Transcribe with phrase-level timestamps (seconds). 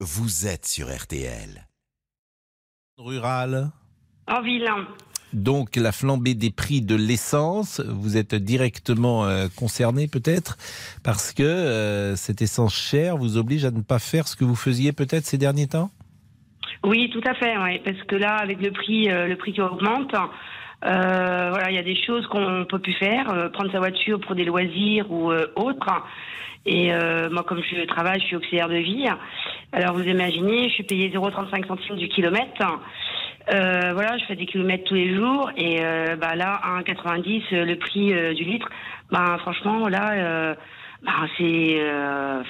[0.00, 1.66] vous êtes sur RTL.
[2.98, 3.70] Rural.
[4.26, 4.68] En ville.
[5.32, 10.56] Donc la flambée des prix de l'essence, vous êtes directement euh, concerné peut-être
[11.02, 14.54] parce que euh, cette essence chère vous oblige à ne pas faire ce que vous
[14.54, 15.90] faisiez peut-être ces derniers temps?
[16.84, 19.60] Oui, tout à fait, ouais, parce que là, avec le prix, euh, le prix qui
[19.60, 20.14] augmente,
[20.84, 24.20] euh, voilà, il y a des choses qu'on peut plus faire, euh, prendre sa voiture
[24.20, 25.90] pour des loisirs ou euh, autres.
[26.66, 29.06] Et euh, moi, comme je travaille, je suis auxiliaire de vie.
[29.72, 32.62] Alors vous imaginez, je suis payée 0,35 centimes du kilomètre.
[33.52, 37.42] Euh, voilà, je fais des kilomètres tous les jours et euh, bah là, à 1,90
[37.52, 38.68] euh, le prix du litre.
[39.12, 40.56] Bah franchement, là,
[41.04, 41.80] bah c'est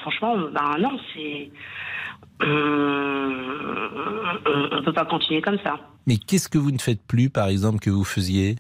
[0.01, 1.51] franchement, bah non, c'est
[2.43, 3.33] on,
[4.73, 5.79] on peut pas continuer comme ça.
[6.07, 8.57] Mais qu'est-ce que vous ne faites plus par exemple que vous faisiez?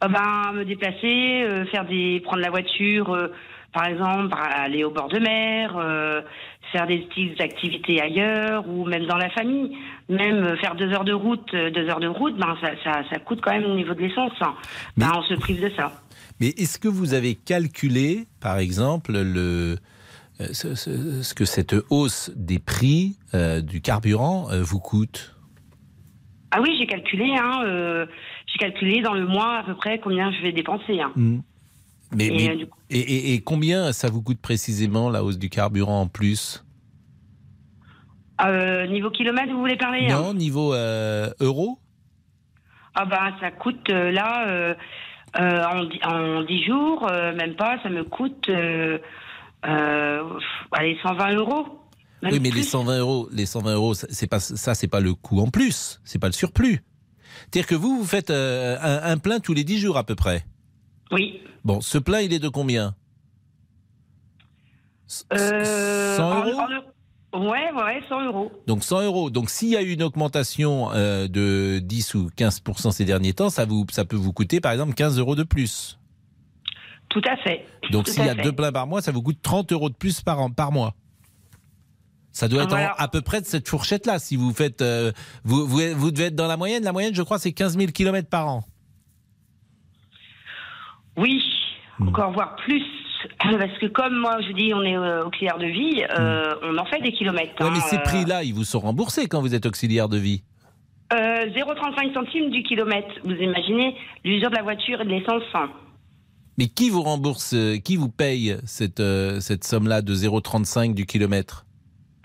[0.00, 3.28] Ah ben, me déplacer, euh, faire des, prendre la voiture, euh,
[3.72, 6.20] par exemple, par- aller au bord de mer, euh,
[6.72, 9.76] faire des petites activités ailleurs ou même dans la famille.
[10.08, 13.02] Même euh, faire deux heures de route, euh, deux heures de route, ben ça, ça,
[13.10, 14.32] ça coûte quand même au niveau de l'essence.
[14.42, 14.54] hein.
[14.96, 15.92] Ben, on se prive de ça.
[16.40, 19.76] Mais est-ce que vous avez calculé par exemple le
[20.42, 25.35] euh, ce, ce- ce que cette hausse des prix euh, du carburant euh, vous coûte?
[26.56, 28.06] Ah oui, j'ai calculé, hein, euh,
[28.46, 31.02] j'ai calculé dans le mois à peu près combien je vais dépenser.
[31.02, 31.12] Hein.
[31.14, 31.40] Hmm.
[32.14, 35.36] mais, Et, mais- euh, coup, et- et- et combien ça vous coûte précisément la hausse
[35.38, 36.64] du carburant en plus?
[38.42, 40.22] Euh, niveau kilomètre, vous voulez parler hein?
[40.22, 40.72] Non, niveau
[41.40, 41.78] euro
[42.94, 44.74] Ah bah ça coûte là
[45.38, 48.48] en, dix- en 10 jours, même pas, ça me coûte
[49.62, 51.82] allez 120 euros.
[52.22, 52.64] Même Oui, mais les plus.
[52.64, 56.00] 120 euros, les 120 euros, ça, c'est pas ça, c'est pas le coût en plus,
[56.04, 56.82] c'est pas le surplus.
[57.40, 60.14] C'est-à-dire que vous, vous faites euh, un, un plein tous les 10 jours à peu
[60.14, 60.46] près.
[61.12, 61.40] Oui.
[61.64, 62.94] Bon, ce plein, il est de combien?
[65.08, 66.58] S- Euh, 100 en- euros?
[66.60, 67.50] en euros.
[67.50, 68.50] Ouais, ouais, 100 euros.
[68.66, 69.28] Donc 100 euros.
[69.30, 73.50] Donc s'il y a eu une augmentation euh, de 10 ou 15% ces derniers temps,
[73.50, 75.98] ça, vous, ça peut vous coûter par exemple 15 euros de plus.
[77.10, 77.66] Tout à fait.
[77.90, 78.42] Donc s'il y a fait.
[78.42, 80.94] deux pleins par mois, ça vous coûte 30 euros de plus par, an, par mois.
[82.36, 82.94] Ça doit être en- Voilà.
[82.98, 84.18] à peu près de cette fourchette-là.
[84.18, 85.10] Si vous faites, euh,
[85.44, 86.84] vous, vous, vous devez être dans la moyenne.
[86.84, 88.62] La moyenne, je crois, c'est 15 000 km par an.
[91.16, 91.42] Oui,
[91.98, 92.08] Hmm.
[92.08, 92.82] encore voire plus.
[93.40, 96.84] Parce que comme moi, je dis, on est euh, auxiliaire de vie, euh, on en
[96.84, 97.54] fait des kilomètres.
[97.58, 97.70] Hmm.
[97.72, 100.42] Mais hein, ces euh, prix-là, ils vous sont remboursés quand vous êtes auxiliaire de vie.
[101.12, 103.08] euh, 0,35 centimes du kilomètre.
[103.24, 105.42] Vous imaginez l'usure de la voiture et de l'essence.
[106.58, 111.06] Mais qui vous rembourse, euh, qui vous paye cette, euh, cette somme-là de 0,35 du
[111.06, 111.64] kilomètre?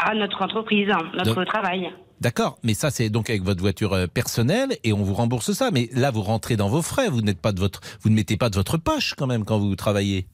[0.03, 1.91] À notre entreprise, notre Donc- travail.
[2.22, 5.72] D'accord, mais ça c'est donc avec votre voiture euh, personnelle et on vous rembourse ça.
[5.72, 8.38] Mais là vous rentrez dans vos frais, vous n'êtes pas de votre, vous ne mettez
[8.38, 10.28] pas de votre poche quand même quand vous travaillez.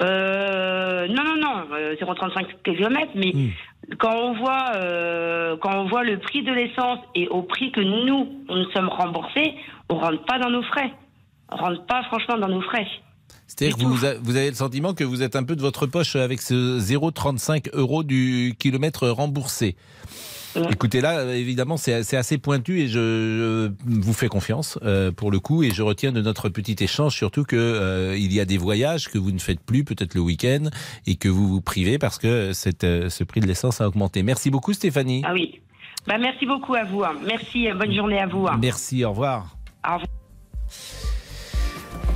[0.00, 3.50] Euh, non, non, non, euh, 0,35 km, mais Hmm.
[3.98, 7.80] quand on voit euh, quand on voit le prix de l'essence et au prix que
[7.80, 9.54] nous, nous sommes remboursés,
[9.88, 10.92] on rentre pas dans nos frais.
[11.50, 12.86] On rentre pas franchement dans nos frais.
[13.46, 15.86] C'est-à-dire que vous, a- vous avez le sentiment que vous êtes un peu de votre
[15.86, 19.76] poche avec ce 0,35 euros du kilomètre remboursé.
[20.54, 20.68] Ouais.
[20.70, 25.30] Écoutez, là, évidemment, c'est c'est assez pointu et je, je vous fais confiance euh, pour
[25.30, 25.62] le coup.
[25.62, 29.08] Et je retiens de notre petit échange surtout que euh, il y a des voyages
[29.08, 30.64] que vous ne faites plus, peut-être le week-end,
[31.06, 34.22] et que vous vous privez parce que cette, euh, ce prix de l'essence a augmenté.
[34.22, 35.22] Merci beaucoup, Stéphanie.
[35.24, 35.60] Ah oui.
[36.06, 37.02] Bah, merci beaucoup à vous.
[37.02, 37.14] hein.
[37.26, 38.46] Merci, bonne journée à vous.
[38.46, 38.58] hein.
[38.60, 39.56] Merci, au revoir.
[39.88, 40.06] Au revoir.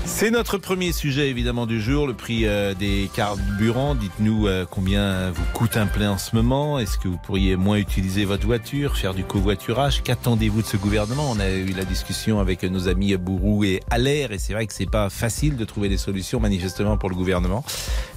[0.07, 3.97] C'est notre premier sujet évidemment du jour, le prix euh, des carburants.
[3.97, 6.79] Dites-nous euh, combien vous coûte un plein en ce moment.
[6.79, 10.03] Est-ce que vous pourriez moins utiliser votre voiture, faire du covoiturage?
[10.03, 11.29] Qu'attendez-vous de ce gouvernement?
[11.31, 14.73] On a eu la discussion avec nos amis Bourou et Allaire et c'est vrai que
[14.73, 17.65] c'est pas facile de trouver des solutions manifestement pour le gouvernement.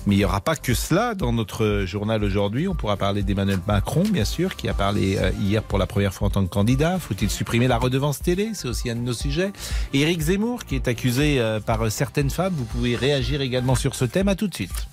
[0.06, 2.68] Mais il n'y aura pas que cela dans notre journal aujourd'hui.
[2.68, 6.14] On pourra parler d'Emmanuel Macron, bien sûr, qui a parlé euh, hier pour la première
[6.14, 6.98] fois en tant que candidat.
[7.00, 8.52] Faut-il supprimer la redevance télé?
[8.54, 9.52] C'est aussi un de nos sujets.
[9.94, 12.54] Éric Zemmour, qui est accusé euh, par euh, certaines femmes.
[12.56, 14.28] Vous pouvez réagir également sur ce thème.
[14.28, 14.88] À tout de suite.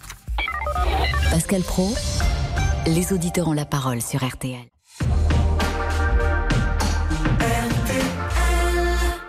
[1.30, 1.92] Pascal Pro,
[2.86, 4.64] les auditeurs ont la parole sur RTL.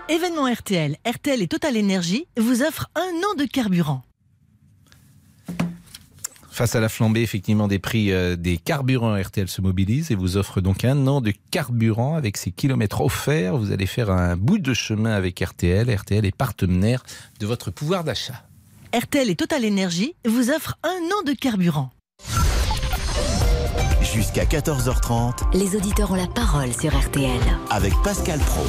[0.10, 4.04] Événement RTL, RTL et Total Énergie vous offrent un an de carburant.
[6.58, 10.38] Face à la flambée effectivement des prix euh, des carburants, RTL se mobilise et vous
[10.38, 13.56] offre donc un an de carburant avec ses kilomètres offerts.
[13.56, 15.88] Vous allez faire un bout de chemin avec RTL.
[15.94, 17.04] RTL est partenaire
[17.40, 18.44] de votre pouvoir d'achat.
[18.92, 20.88] RTL et Total Énergie vous offrent un
[21.20, 21.92] an de carburant.
[24.02, 27.40] Jusqu'à 14h30 Les auditeurs ont la parole sur RTL.
[27.70, 28.66] avec Pascal Pro.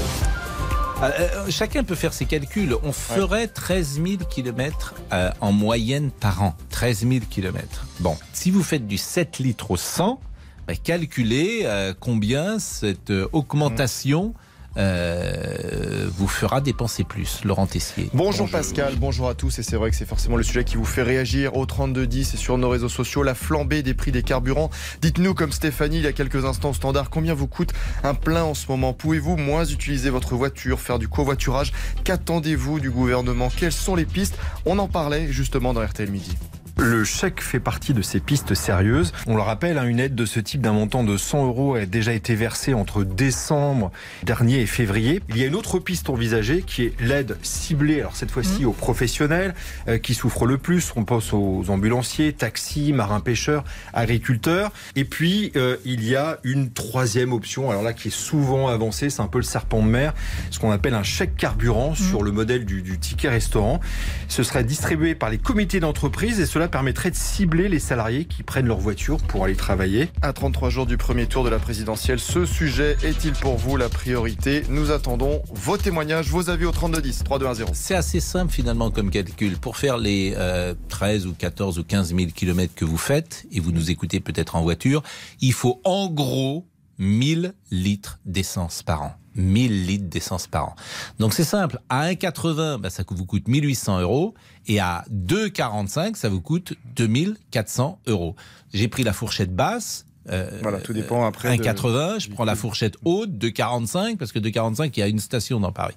[1.01, 2.75] Euh, euh, chacun peut faire ses calculs.
[2.83, 4.95] On ferait 13 000 km
[5.41, 6.57] en moyenne par an.
[6.71, 7.87] 13 000 km.
[8.01, 10.21] Bon, si vous faites du 7 litres au 100,
[10.67, 14.35] bah, calculer euh, combien cette augmentation
[14.77, 17.41] euh, vous fera dépenser plus.
[17.45, 18.11] Laurent Tessier.
[18.13, 19.59] Bonjour, Pascal, bonjour à tous.
[19.59, 22.37] Et c'est vrai que c'est forcément le sujet qui vous fait réagir au 3210 et
[22.37, 23.23] sur nos réseaux sociaux.
[23.23, 24.71] La flambée des prix des carburants.
[25.01, 27.73] Dites-nous, comme Stéphanie il y a quelques instants au standard, combien vous coûte
[28.05, 28.93] un plein en ce moment?
[28.93, 31.73] Pouvez-vous moins utiliser votre voiture, faire du covoiturage?
[32.05, 33.49] Qu'attendez-vous du gouvernement?
[33.55, 34.39] Quelles sont les pistes?
[34.67, 36.37] On en parlait justement dans RTL Midi.
[36.81, 39.13] Le chèque fait partie de ces pistes sérieuses.
[39.27, 41.87] On le rappelle, hein, une aide de ce type d'un montant de 100 euros a
[41.87, 43.91] déjà été versée entre décembre
[44.23, 45.21] dernier et février.
[45.29, 48.73] Il y a une autre piste envisagée qui est l'aide ciblée, alors cette fois-ci aux
[48.73, 49.57] professionnels
[49.89, 50.93] euh, qui souffrent le plus.
[50.95, 54.71] On pense aux ambulanciers, taxis, marins-pêcheurs, agriculteurs.
[54.95, 59.11] Et puis, euh, il y a une troisième option, alors là qui est souvent avancée,
[59.11, 60.15] c'est un peu le serpent de mer,
[60.53, 63.81] ce qu'on appelle un chèque carburant sur le modèle du, du ticket restaurant.
[64.29, 68.43] Ce serait distribué par les comités d'entreprise et cela permettrait de cibler les salariés qui
[68.43, 70.11] prennent leur voiture pour aller travailler.
[70.23, 73.89] À 33 jours du premier tour de la présidentielle, ce sujet est-il pour vous la
[73.89, 74.63] priorité?
[74.69, 77.71] Nous attendons vos témoignages, vos avis au 3210 3210.
[77.75, 79.59] C'est assez simple finalement comme calcul.
[79.59, 83.61] Pour faire les euh, 13 ou 14 ou 15 000 kilomètres que vous faites, et
[83.61, 85.03] vous nous écoutez peut-être en voiture,
[85.41, 86.67] il faut en gros
[86.99, 89.15] 1000 litres d'essence par an.
[89.39, 90.77] 1000 litres d'essence par an.
[91.19, 94.35] Donc c'est simple, à 1,80, bah, ça vous coûte 1800 euros,
[94.67, 98.37] et à 2,45, ça vous coûte 2400 euros.
[98.73, 101.57] J'ai pris la fourchette basse, euh, Voilà, tout dépend après.
[101.57, 105.03] de- 1,80, je prends la fourchette haute de 45 parce que de 45 il y
[105.03, 105.95] a une station dans Paris.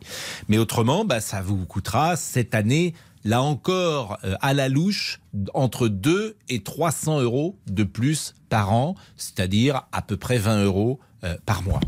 [0.47, 2.93] Mais autrement, bah, ça vous coûtera cette année,
[3.25, 5.19] là encore, euh, à la louche,
[5.53, 10.99] entre 2 et 300 euros de plus par an, c'est-à-dire à peu près 20 euros
[11.25, 11.81] euh, par mois.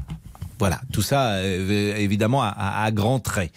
[0.64, 3.52] Voilà, tout ça euh, évidemment à, à- à grands traits.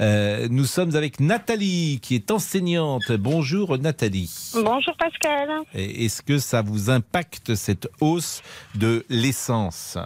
[0.00, 3.12] Euh, nous sommes avec Nathalie qui est enseignante.
[3.12, 4.28] Bonjour Nathalie.
[4.54, 5.48] Bonjour Pascal.
[5.72, 8.42] Est-ce que ça vous impacte cette hausse
[8.74, 9.98] de l'essence?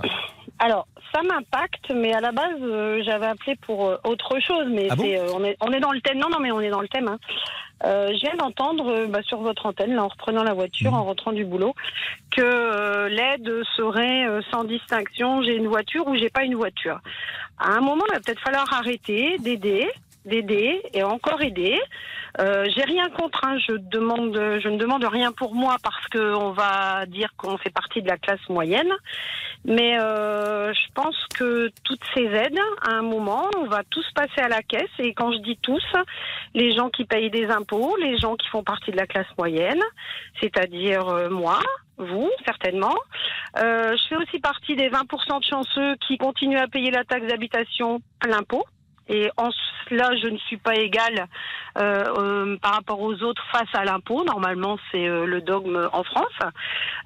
[0.58, 4.66] Alors, ça m'impacte, mais à la base, euh, j'avais appelé pour euh, autre chose.
[4.70, 6.18] Mais Ah bon euh, on, est, on est dans le thème.
[6.18, 7.08] Non, non, mais on est dans le thème.
[7.08, 7.18] hein.
[7.84, 10.94] Euh, je viens d'entendre euh, bah, sur votre antenne, là, en reprenant la voiture, Mmh.
[10.94, 11.74] en rentrant du boulot,
[12.30, 15.42] que l'aide serait euh, sans distinction.
[15.42, 17.00] J'ai une voiture ou j'ai pas une voiture.
[17.58, 19.88] À un moment, il va peut-être falloir arrêter d'aider,
[20.24, 21.78] d'aider et encore aider.
[22.40, 23.58] Euh, j'ai rien contre, hein.
[23.58, 27.70] je demande, je ne demande rien pour moi parce que on va dire qu'on fait
[27.70, 28.92] partie de la classe moyenne.
[29.64, 34.40] Mais euh, je pense que toutes ces aides, à un moment, on va tous passer
[34.40, 34.90] à la caisse.
[34.98, 35.84] Et quand je dis tous,
[36.54, 39.82] les gens qui payent des impôts, les gens qui font partie de la classe moyenne,
[40.40, 41.60] c'est-à-dire euh, moi,
[41.98, 42.94] vous, certainement.
[43.58, 47.26] Euh, je fais aussi partie des 20% de chanceux qui continuent à payer la taxe
[47.26, 48.64] d'habitation plein pot.
[49.08, 49.50] Et en
[49.88, 51.26] cela, je ne suis pas égale
[51.78, 54.24] euh, euh, par rapport aux autres face à l'impôt.
[54.24, 56.38] Normalement, c'est euh, le dogme en France.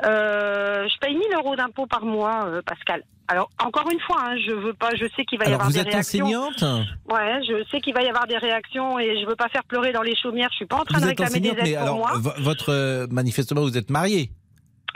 [0.02, 3.02] Je paye 1000 euros d'impôt par mois, Pascal.
[3.28, 4.90] Alors encore une fois, hein, je veux pas.
[4.94, 6.24] Je sais qu'il va y Alors avoir vous des êtes réactions.
[6.26, 6.62] enseignante
[7.10, 9.92] Ouais, je sais qu'il va y avoir des réactions et je veux pas faire pleurer
[9.92, 10.48] dans les chaumières.
[10.52, 12.12] Je suis pas en train Vous de êtes réclamer des aides mais pour alors moi.
[12.14, 14.30] vo- votre manifestement vous êtes mariée,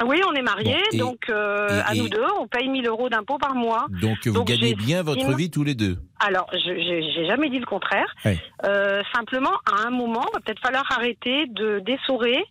[0.07, 3.09] Oui, on est mariés, Bon, et- donc et- à nous deux, on paye 1000 euros
[3.09, 3.87] d'impôt par mois.
[4.01, 5.99] donc vous Donc, gagnez bien votre vie tous les deux.
[6.23, 6.75] Alors, je
[7.15, 8.15] j'ai jamais dit le contraire.
[8.25, 8.39] Oui.
[8.65, 12.45] Euh, simplement, à un moment, il va peut-être falloir arrêter de d'essorer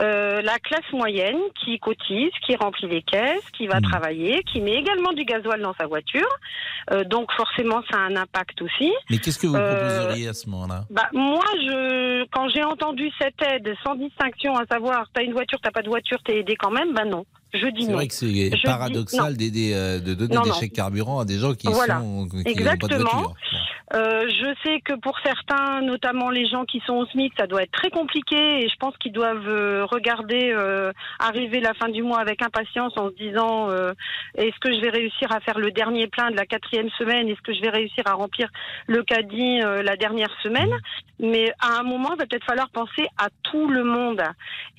[0.00, 3.82] euh, la classe moyenne qui cotise, qui remplit les caisses, qui va Mm.
[3.82, 6.28] travailler, qui met également du gasoil dans sa voiture.
[6.92, 8.92] Euh, donc, forcément, ça a un impact aussi.
[9.10, 10.84] Mais qu'est-ce que vous Euh, proposeriez à ce moment-là?
[10.90, 15.58] Bah, moi, je, quand j'ai entendu cette aide sans distinction, à savoir, t'as une voiture,
[15.62, 17.24] t'as pas de voiture, t'es aidé quand même, bah non.
[17.52, 20.54] Je dis C'est vrai que c'est dis paradoxal d'aider, euh, de donner Non, des non.
[20.54, 22.00] chèques carburant à des gens qui Voilà.
[22.00, 22.98] sont qui n'ont pas de Exactement.
[23.10, 23.34] voiture.
[23.92, 27.64] Euh, je sais que pour certains, notamment les gens qui sont au SMIC, ça doit
[27.64, 30.54] être très compliqué et je pense qu'ils doivent euh, regarder
[31.18, 33.68] arriver la fin du mois avec impatience en se disant
[34.36, 37.28] est-ce que je vais réussir à faire le dernier plein de la quatrième semaine?
[37.28, 38.48] Est-ce que je vais réussir à remplir
[38.86, 40.70] le caddie la dernière semaine?
[41.18, 44.22] Mais à un moment, il va peut-être falloir penser à tout le monde.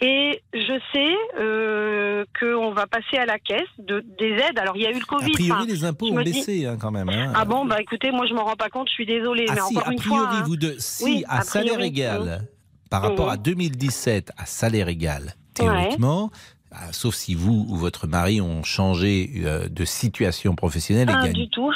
[0.02, 2.26] Et je sais euh,
[2.62, 4.58] qu'on va passer à la caisse de, des aides.
[4.60, 5.32] Alors il y a eu le A Covid.
[5.32, 7.10] priori, enfin, les impôts ont dis- baissé hein, quand même.
[7.10, 7.34] hein.
[7.36, 9.62] ah bon, bah écoutez, moi je m'en rends pas compte, je suis désolée, Ah mais
[9.62, 10.44] si, encore a une priori, fois.
[10.46, 12.48] vous deux, si Oui, à a salaire priori, égal,
[12.90, 13.34] par rapport Mhm.
[13.34, 16.30] à 2017, à salaire égal, théoriquement,
[16.74, 21.24] ah, sauf si vous ou votre mari ont changé euh, de situation professionnelle et Pas
[21.24, 21.34] gagnent.
[21.34, 21.70] du tout.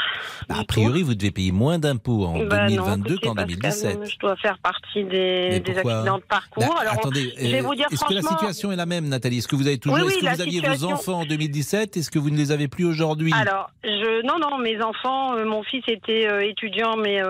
[0.47, 2.45] Bah, a priori, vous devez payer moins d'impôts en tout.
[2.47, 4.09] Bah non, 2022 écoutez, qu'en Pascal, 2017.
[4.09, 6.63] Je dois faire partie des, des accidents de parcours.
[6.63, 9.07] Bah, Alors, attendez, je vais euh, vous dire est-ce que la situation est la même,
[9.09, 9.39] Nathalie?
[9.39, 11.25] Est-ce que vous avez toujours, Oui, oui, est-ce que la vous aviez vos enfants en
[11.25, 13.33] 2017 Est-ce que vous ne les avez plus aujourd'hui?
[13.33, 17.21] Alors, je, non, non, mes enfants, euh, mon fils était euh, étudiant, mais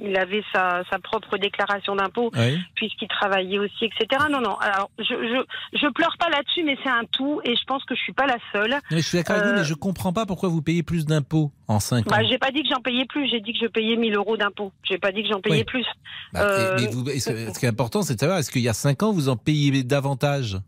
[0.00, 2.58] il avait sa, sa propre déclaration d'impôt Oui.
[2.74, 4.24] puisqu'il travaillait aussi, etc.
[4.30, 4.56] Non, non.
[4.56, 7.94] Alors, je, je, je pleure pas là-dessus, mais c'est un tout et je pense que
[7.94, 8.74] je suis pas la seule.
[8.90, 11.06] Mais je suis d'accord avec vous, Euh, mais je comprends pas pourquoi vous payez plus
[11.06, 12.10] d'impôts en 5 ans.
[12.10, 14.36] Bah, j'ai pas dit que j'en payais plus, j'ai dit que je payais 1000 euros
[14.36, 14.72] d'impôts.
[14.82, 15.64] J'ai pas dit que j'en payais Oui.
[15.64, 15.86] plus.
[16.32, 17.20] Bah, euh, mais vous- ce
[17.52, 19.36] ce qui est important, c'est de savoir, est-ce qu'il y a 5 ans, vous en
[19.36, 20.58] payez davantage?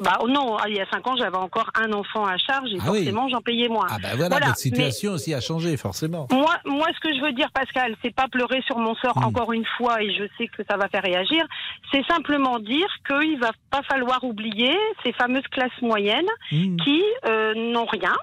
[0.00, 2.78] Bah oh non, il y a 5 ans, j'avais encore un enfant à charge et
[2.80, 2.98] Ah oui.
[3.04, 3.86] forcément, j'en payais moins.
[3.90, 6.26] Ah bah voilà, Voilà, votre situation aussi a changé, forcément.
[6.30, 9.24] Moi, moi, ce que je veux dire, Pascal, c'est pas pleurer sur mon sort Mm.
[9.24, 11.44] encore une fois, et je sais que ça va faire réagir.
[11.92, 16.76] C'est simplement dire qu'il va pas falloir oublier ces fameuses classes moyennes Mmh.
[16.78, 18.14] qui euh, n'ont rien.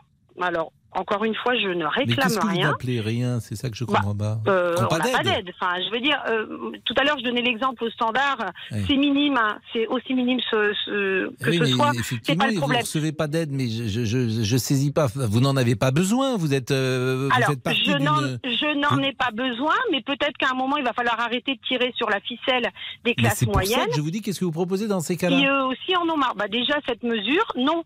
[0.41, 2.75] Alors, encore une fois, je ne Mais réclame qu'est-ce que vous rien.
[3.03, 3.39] rien?
[3.39, 4.39] C'est ça que je Bah, comprends pas.
[4.47, 5.51] Euh, on pas n'a pas d'aide.
[5.59, 8.37] Enfin, je veux dire, euh, tout à l'heure, je donnais l'exemple au standard.
[8.71, 9.59] C'est minime, hein.
[9.71, 11.91] c'est aussi minime ce, ce- que Oui, ce mais soit.
[11.99, 12.81] Effectivement, pas le vous problème.
[12.81, 15.07] recevez pas d'aide, mais je, je, je, saisis pas.
[15.13, 16.37] Vous n'en avez pas besoin.
[16.37, 18.39] Vous êtes, euh, vous Alors, faites partie je n'en, d'une.
[18.45, 21.61] je n'en ai pas besoin, mais peut-être qu'à un moment, il va falloir arrêter de
[21.67, 22.63] tirer sur la ficelle
[23.05, 23.89] des Mais classes c'est pour ça moyennes.
[23.91, 25.37] que je vous dis, qu'est-ce que vous proposez dans ces cas-là?
[25.37, 26.33] eux aussi en ont marre.
[26.35, 27.83] Bah déjà cette mesure, non.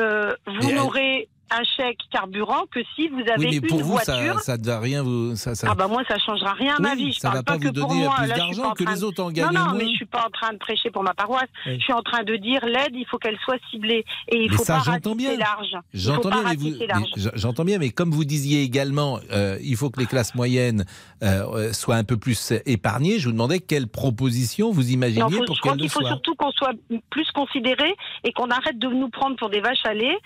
[0.00, 3.78] Euh, vous Mais n'aurez un chèque carburant que si vous avez Oui, mais une pour
[3.80, 4.34] vous, voiture.
[4.40, 5.34] ça, ça ne va rien vous.
[5.36, 5.68] Ça, ça...
[5.70, 7.12] Ah bah moi ça changera rien à ma Oui, vie.
[7.12, 8.16] Je ça parle va pas vous pour donner moi.
[8.18, 9.74] plus d'argent que les autres en gagnent non, moins.
[9.74, 11.48] mais je suis pas en train de prêcher pour ma paroisse.
[11.66, 11.76] Oui.
[11.78, 14.56] Je suis en train de dire l'aide, il faut qu'elle soit ciblée et il Mais
[14.56, 15.36] faut ça, pas bien.
[15.36, 15.76] large.
[15.94, 16.74] J'entends bien, mais vous,
[17.34, 20.84] j'entends bien, mais comme vous disiez également, euh, il faut que les classes moyennes
[21.22, 23.18] euh, euh, soient un peu plus épargnées.
[23.18, 26.00] Je vous demandais quelles propositions vous imaginiez Non, faut- pour je crois qu'elles qu'il faut
[26.00, 26.08] soient.
[26.10, 26.72] surtout qu'on soit
[27.10, 30.16] plus considérés et qu'on arrête de nous prendre pour des vaches à lait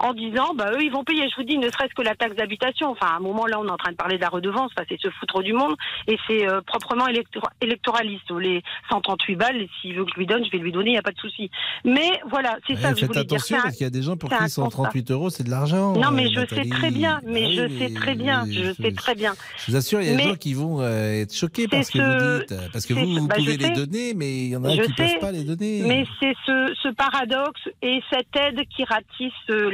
[0.00, 1.28] en disant bah eux ils vont payer.
[1.30, 2.88] Je vous dis ne serait-ce que la taxe d'habitation.
[2.90, 4.70] Enfin à un moment là on est en train de parler de la redevance.
[4.76, 5.74] Enfin, c'est se foutre du monde
[6.06, 8.30] et c'est euh, proprement élector- électoraliste.
[8.38, 10.98] Les 138 balles, s'il veut que je lui donne, je vais lui donner, il n'y
[10.98, 11.50] a pas de souci.
[11.84, 13.34] Mais voilà, c'est Ouais, ça je faites voulais dire.
[13.36, 15.92] attention un- parce qu'il y a des gens pour qui 138 euros c'est de l'argent.
[15.94, 16.68] Non euh, mais je Nathalie.
[16.70, 19.14] sais très bien, mais Ah oui, je sais mais très bien, je je- sais très
[19.14, 19.34] bien.
[19.58, 21.90] Je vous assure, il y a des gens qui vont euh, être choqués par ce
[21.92, 22.54] que vous dites.
[22.72, 23.72] Parce que vous, vous bah, je pouvez les sais.
[23.72, 25.82] donner, mais il y en a Je qui ne peuvent pas les donner.
[25.86, 29.70] Mais c'est ce, ce paradoxe et cette aide qui ratisse euh,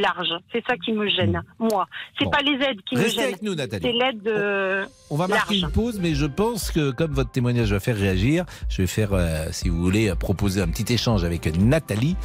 [0.52, 1.87] C'est ça qui me gêne, moi.
[2.18, 2.30] C'est Bon.
[2.30, 3.25] pas les aides qui me gênent.
[3.25, 3.82] avec nous, Nathalie.
[3.85, 5.62] C'est l'aide euh, On va marquer large.
[5.64, 9.11] une pause, mais je pense que comme votre témoignage va faire réagir, je vais faire,
[9.12, 12.16] euh, si vous voulez, euh, proposer un petit échange avec Nathalie.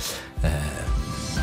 [0.46, 0.50] Euh,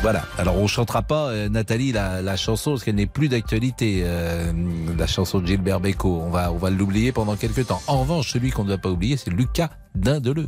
[0.01, 0.23] voilà.
[0.37, 4.01] Alors on chantera pas euh, Nathalie la, la chanson parce qu'elle n'est plus d'actualité.
[4.05, 4.51] euh,
[4.97, 6.21] la chanson de Gilbert Bécaud.
[6.23, 7.81] On va on va l'oublier pendant quelques temps.
[7.87, 10.47] En revanche, celui qu'on ne doit pas oublier, c'est Lucas Dindeleu.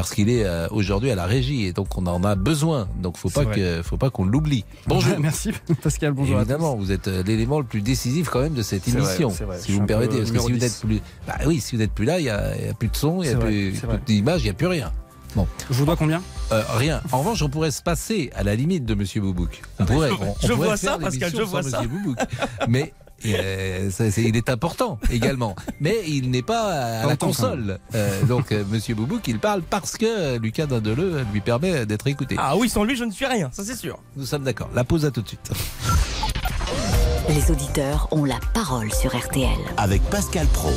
[0.00, 2.88] Parce qu'il est euh, aujourd'hui à la régie et donc on en a besoin.
[3.02, 3.54] Donc faut pas vrai.
[3.54, 4.64] que faut pas qu'on l'oublie.
[4.86, 5.14] Bonjour.
[5.20, 5.52] Merci
[5.82, 6.50] Pascal, bonjour à tous.
[6.50, 9.28] Évidemment, vous êtes euh, l'élément le plus décisif quand même de cette vrai, émission.
[9.28, 9.58] vrai.
[9.60, 10.60] Je Si vous me permettez, parce que si vous 10.
[10.60, 13.22] n'êtes plus, bah oui, si vous n'êtes plus là, il y a, plus de son,
[13.22, 14.00] il y a vrai, plus, plus vrai.
[14.06, 14.92] d'image, il n'y a plus rien.
[15.36, 16.22] Bon, Je vous dois combien?
[16.50, 17.00] Euh, rien.
[17.12, 19.62] En revanche, on pourrait se passer à la limite de Monsieur Boubouk.
[19.78, 20.10] On pourrait.
[20.10, 21.82] on- on je pourrait vois ça, Pascal, je vois ça.
[21.82, 22.18] Monsieur Boubouk.
[22.68, 22.92] Mais
[23.26, 25.54] euh, ça, il est important également.
[25.80, 27.78] Mais il n'est pas à la console.
[27.94, 32.36] Euh, donc euh, Monsieur Boubouk, il parle parce que Lucas Dindeleu lui permet d'être écouté.
[32.38, 33.98] Ah oui, sans lui, je ne suis rien, ça c'est sûr.
[34.16, 34.70] Nous sommes d'accord.
[34.74, 35.50] La pause à tout de suite.
[37.28, 39.48] Les auditeurs ont la parole sur RTL.
[39.76, 40.72] Avec Pascal Pro.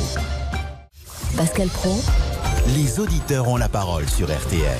[1.36, 2.00] Pascal Pro,
[2.76, 4.78] Les auditeurs ont la parole sur RTL.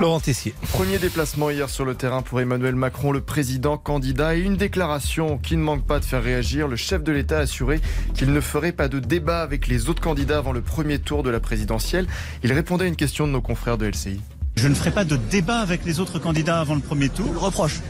[0.00, 0.54] Laurent Tessier.
[0.72, 5.38] Premier déplacement hier sur le terrain pour Emmanuel Macron, le président candidat, et une déclaration
[5.38, 6.68] qui ne manque pas de faire réagir.
[6.68, 7.80] Le chef de l'État a assuré
[8.14, 11.30] qu'il ne ferait pas de débat avec les autres candidats avant le premier tour de
[11.30, 12.06] la présidentielle.
[12.42, 14.20] Il répondait à une question de nos confrères de LCI.
[14.56, 17.32] Je ne ferai pas de débat avec les autres candidats avant le premier tour.
[17.32, 17.80] Le reproche.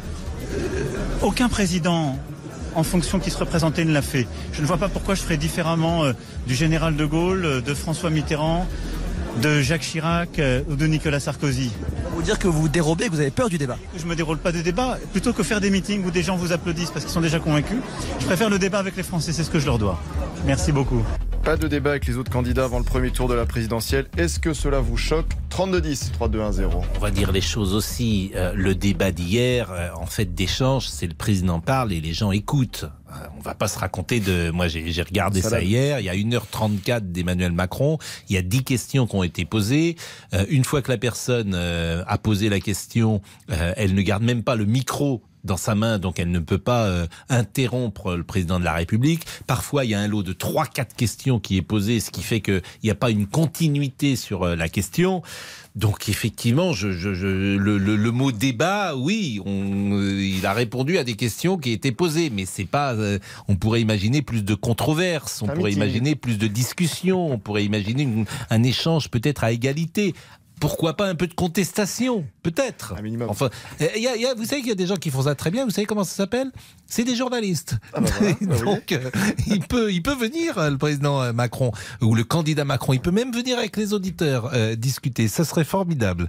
[1.23, 2.17] Aucun président
[2.77, 4.29] en fonction qui se représentait ne l'a fait.
[4.53, 6.13] Je ne vois pas pourquoi je ferais différemment euh,
[6.47, 8.67] du général de Gaulle, euh, de François Mitterrand,
[9.43, 11.71] de Jacques Chirac euh, ou de Nicolas Sarkozy.
[12.15, 13.79] Vous dire que vous vous dérobez, que vous avez peur du débat.
[13.97, 14.99] Je me déroule pas de débat.
[15.13, 17.79] Plutôt que faire des meetings où des gens vous applaudissent parce qu'ils sont déjà convaincus,
[18.21, 20.01] je préfère le débat avec les Français, c'est ce que je leur dois.
[20.47, 21.03] Merci beaucoup.
[21.43, 24.07] Pas de débat avec les autres candidats avant le premier tour de la présidentielle.
[24.17, 26.83] Est-ce que cela vous choque 32-10, 3-2-1-0.
[26.97, 28.31] On va dire les choses aussi.
[28.35, 32.31] Euh, le débat d'hier, euh, en fait, d'échange, c'est le président parle et les gens
[32.31, 32.85] écoutent.
[32.85, 34.51] Euh, on va pas se raconter de.
[34.51, 35.99] Moi, j'ai regardé ça, hier.
[36.01, 37.97] Il y a 1h34 d'Emmanuel Macron.
[38.29, 39.97] Il y a 10 questions qui ont été posées.
[40.35, 44.57] Euh, une fois que la personne a posé la question, elle ne garde même pas
[44.57, 48.65] le micro dans sa main, donc elle ne peut pas euh, interrompre le président de
[48.65, 49.25] la République.
[49.47, 52.23] Parfois, il y a un lot de trois, quatre questions qui est posé, ce qui
[52.23, 55.23] fait qu'il n'y a pas une continuité sur euh, la question.
[55.75, 60.55] Donc effectivement, je, je, je, le, le, le mot débat, oui, on, euh, il a
[60.55, 62.95] répondu à des questions qui étaient posées, mais c'est pas.
[62.95, 67.65] euh, on pourrait imaginer plus de controverses, on pourrait imaginer plus de discussions, on pourrait
[67.65, 70.15] imaginer une- un échange peut-être à égalité.
[70.61, 72.95] Pourquoi pas un peu de contestation Peut-être.
[72.99, 73.29] Un minimum.
[73.29, 75.11] Enfin, il y a- il y a- vous savez qu'il y a des gens qui
[75.11, 75.65] font ça très bien.
[75.65, 76.51] Vous savez comment ça s'appelle?
[76.87, 77.77] C'est des journalistes.
[77.93, 78.65] Ah bah voilà, bah oui.
[78.65, 79.11] Donc, euh,
[79.49, 82.93] il, peut, il peut venir, euh, le président euh, Macron, ou le candidat Macron.
[82.95, 85.29] Il peut même venir avec les auditeurs euh, discuter.
[85.29, 86.29] Ça serait formidable.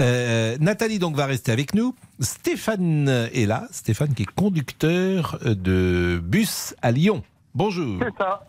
[0.00, 1.94] Euh, Nathalie donc va rester avec nous.
[2.20, 3.68] Stéphane est là.
[3.70, 7.22] Stéphane qui est conducteur de bus à Lyon.
[7.54, 7.98] Bonjour.
[8.02, 8.46] C'est ça.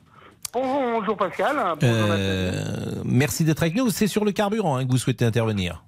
[0.53, 1.55] Bonjour, Pascal.
[1.79, 2.08] Bonjour.
[2.12, 2.51] Euh,
[3.05, 3.89] merci d'être avec nous.
[3.89, 5.84] C'est sur le carburant hein, que vous souhaitez intervenir.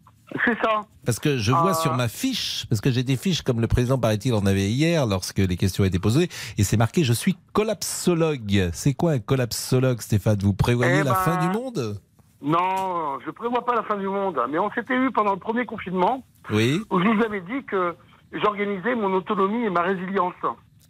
[0.46, 0.82] C'est ça.
[1.06, 1.74] Parce que je vois Ah.
[1.76, 5.06] sur ma fiche, parce que j'ai des fiches comme le président paraît-il en avait hier
[5.06, 8.70] lorsque les questions étaient posées, et c'est marqué je suis collapsologue.
[8.74, 10.40] C'est quoi un collapsologue, Stéphane?
[10.42, 12.00] Vous prévoyez Eh la ben, fin du monde?
[12.42, 14.40] Non, je prévois pas la fin du monde.
[14.50, 16.82] Mais on s'était eu pendant le premier confinement Oui.
[16.90, 17.96] où je vous avais dit que
[18.32, 20.34] j'organisais mon autonomie et ma résilience.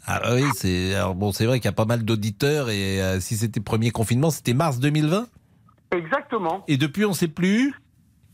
[0.06, 3.38] Ah oui, c'est bon, c'est vrai qu'il y a pas mal d'auditeurs et euh, si
[3.38, 5.28] c'était premier confinement, c'était mars 2020
[5.92, 6.64] Exactement.
[6.68, 7.74] et depuis on sait plus?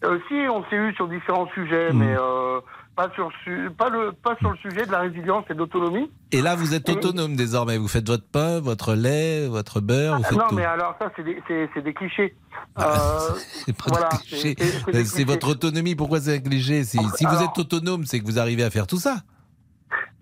[0.06, 1.98] Euh, si on s'est eu sur différents sujets, Hmm.
[2.00, 2.60] mais euh,
[2.96, 3.30] pas sur
[3.78, 6.10] pas le pas sur le sujet de la résilience et de l'autonomie.
[6.32, 7.78] Et là, vous êtes autonome désormais.
[7.78, 10.56] Vous faites votre pain, votre lait, votre beurre, vous faites non, tout.
[10.56, 12.36] mais alors ça c'est des, clichés.
[12.76, 13.20] Ah,
[13.66, 14.10] C'est voilà,
[15.26, 15.96] votre autonomie.
[15.96, 16.84] Pourquoi c'est un cliché?
[16.84, 19.18] Si, si vous êtes autonome, c'est que vous arrivez à faire tout ça.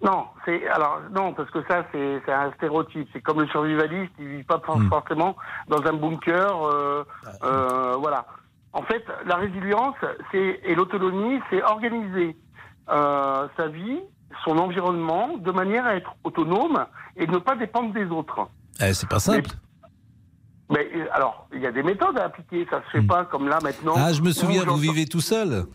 [0.04, 3.08] Non, c'est alors non parce que ça c'est un stéréotype.
[3.14, 4.88] C'est comme le survivaliste, il vit pas Hmm.
[4.90, 5.36] forcément
[5.68, 6.64] dans un bunker.
[6.66, 7.04] euh,
[7.44, 8.26] euh, voilà.
[8.74, 9.96] En fait, la résilience,
[10.32, 12.36] c'est et l'autonomie, c'est organiser
[12.90, 14.00] euh, sa vie,
[14.46, 16.86] son environnement, de manière à être autonome
[17.16, 18.48] et ne pas dépendre des autres.
[18.80, 19.50] Eh, c'est pas simple.
[20.70, 22.68] Mais alors, il y a des méthodes à appliquer.
[22.70, 23.96] Ça se fait pas comme là maintenant.
[23.98, 24.04] Hmm.
[24.06, 25.66] Ah, je me souviens, vous vivez tout seul.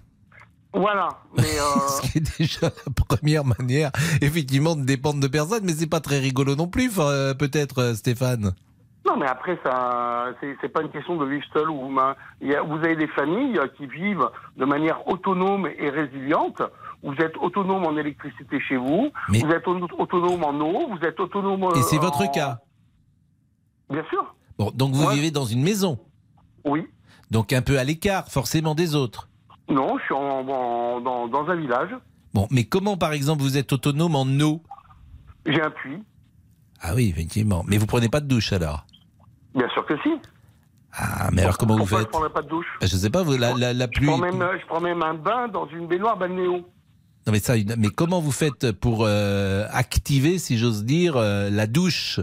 [0.75, 1.09] Voilà.
[1.37, 5.73] Mais euh, Ce qui est déjà la première manière, effectivement, de dépendre de personne, mais
[5.73, 8.52] c'est pas très rigolo non plus, euh, peut-être, euh, Stéphane.
[9.05, 10.26] Non, mais après, ça,
[10.61, 11.69] c'est pas une question de vivre seul.
[11.71, 12.14] Ou a-
[12.62, 16.62] vous avez des familles qui vivent de manière autonome et résiliente.
[17.02, 19.11] Vous êtes autonome en électricité chez vous.
[19.29, 20.88] Mais- Vous êtes au- autonome en eau.
[20.88, 21.64] Vous êtes autonome.
[21.75, 22.61] Et c'est votre cas.
[23.91, 24.35] Bien sûr.
[24.57, 25.14] Bon, donc vous Ouais.
[25.17, 25.99] vivez dans une maison.
[26.64, 26.87] Oui.
[27.31, 29.29] Donc un peu à l'écart, forcément, des autres.
[29.69, 31.90] Non, je suis en, en- dans, dans un village.
[32.35, 34.62] Bon, mais comment, par exemple, vous êtes autonome en eau?
[35.47, 36.02] J'ai un puits.
[36.81, 37.62] Ah oui, effectivement.
[37.66, 38.86] Mais vous prenez pas de douche alors?
[39.54, 40.10] Bien sûr que si.
[40.95, 42.00] Ah, mais alors comment vous faites?
[42.00, 42.67] je prendrais pas de douche?
[42.80, 44.06] Je sais pas, vous, la, la, la je pluie.
[44.08, 46.67] prends, même, je prends même un bain dans une baignoire balnéo.
[47.26, 51.67] Non, mais ça, mais comment vous faites pour euh, activer, si j'ose dire, euh, la
[51.67, 52.21] douche?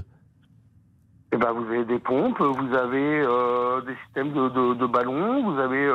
[1.31, 5.51] Eh ben, vous avez des pompes, vous avez euh, des systèmes de, de, de ballons,
[5.53, 5.85] vous avez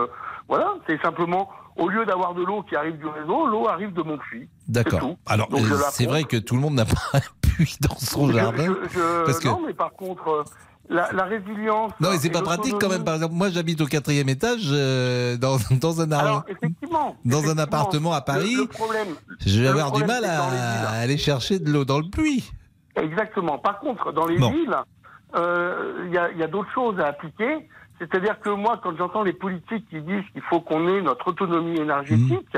[0.48, 4.02] voilà, c'est simplement au lieu d'avoir de l'eau qui arrive du réseau, l'eau arrive de
[4.02, 4.48] mon puits.
[4.68, 5.16] D'accord.
[5.26, 5.48] Alors,
[5.90, 8.66] c'est vrai que tout le monde n'a pas un puits dans son Je- jardin.
[8.66, 10.44] je- je- parce que- Non, mais par contre, euh,
[10.88, 11.92] la, la résilience.
[11.98, 13.04] Non, mais c'est pas pratique quand même.
[13.04, 17.16] Par exemple, moi, j'habite au quatrième étage euh, dans, dans un Alors, effectivement.
[17.24, 18.54] dans un appartement à Paris.
[18.54, 19.08] Le, le problème.
[19.44, 22.52] Je vais avoir du mal à, aller chercher de l'eau dans le puits.
[22.96, 23.58] Exactement.
[23.58, 24.50] Par contre, dans les Bon.
[24.52, 24.76] villes,
[25.36, 27.68] euh, il y a, il y a d'autres choses à appliquer.
[28.10, 31.76] C'est-à-dire que moi, quand j'entends les politiques qui disent qu'il faut qu'on ait notre autonomie
[31.78, 32.56] énergétique,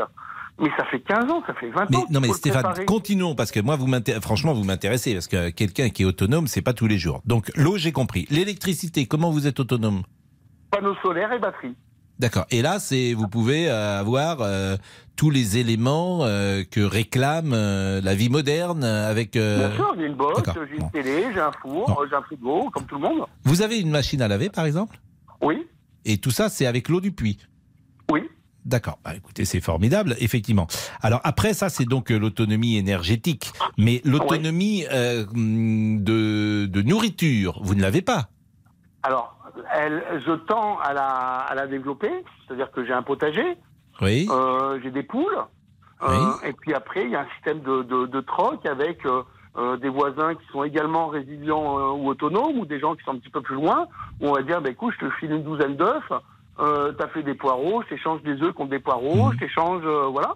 [0.58, 1.86] mais ça fait 15 ans, ça fait 20 Mhm.
[1.90, 2.06] Mais ans.
[2.10, 3.86] non, mais Stéphane, continuons parce que moi, vous
[4.22, 7.20] franchement, vous m'intéressez parce que quelqu'un qui est autonome, c'est pas tous les jours.
[7.26, 8.26] Donc l'eau, j'ai compris.
[8.30, 10.02] L'électricité, comment vous êtes autonome?
[10.70, 11.74] Panneaux solaires et batteries.
[12.18, 12.46] D'accord.
[12.50, 14.76] Et là, c'est vous pouvez euh, avoir euh,
[15.16, 19.32] tous les éléments euh, que réclame la vie moderne avec.
[19.34, 20.88] Bien sûr, j'ai une box, j'ai une Bon.
[20.88, 23.26] télé, j'ai un four, j'ai un frigo, comme tout le monde.
[23.44, 24.96] Vous avez une machine à laver, par exemple?
[25.40, 25.66] Oui,
[26.04, 27.38] Et tout ça, c'est avec l'eau du puits.
[28.10, 28.22] oui.
[28.64, 28.98] D'accord.
[29.04, 30.66] Bah, écoutez, c'est formidable, effectivement.
[31.00, 33.52] Alors après, ça, c'est donc euh, l'autonomie énergétique.
[33.78, 38.28] Mais l'autonomie euh, hum, de, de nourriture, vous ne l'avez pas?
[39.04, 39.38] Alors,
[39.72, 42.10] elle, je tends à la, à la développer,
[42.46, 43.56] c'est-à-dire que j'ai un potager,
[44.00, 44.26] Oui.
[44.30, 45.38] euh, j'ai des poules,
[46.02, 48.98] euh, et puis après, il y a un système de, de, de troc avec
[49.58, 53.12] euh, des voisins qui sont également résilients euh, ou autonomes, ou des gens qui sont
[53.12, 53.86] un petit peu plus loin,
[54.20, 56.02] où on va dire, bah, écoute, je te file une douzaine d'œufs,
[56.60, 60.06] euh, t'as fait des poireaux, je t'échange des œufs contre des poireaux, je t'échange, euh,
[60.10, 60.34] voilà.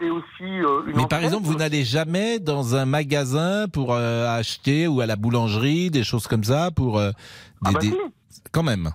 [0.00, 5.00] C'est aussi une Mais par exemple, vous n'allez jamais dans un magasin pour acheter ou
[5.00, 7.12] à la boulangerie des choses comme ça pour Ah
[7.62, 7.86] des, bah des-
[8.28, 8.42] si.
[8.52, 8.90] quand même.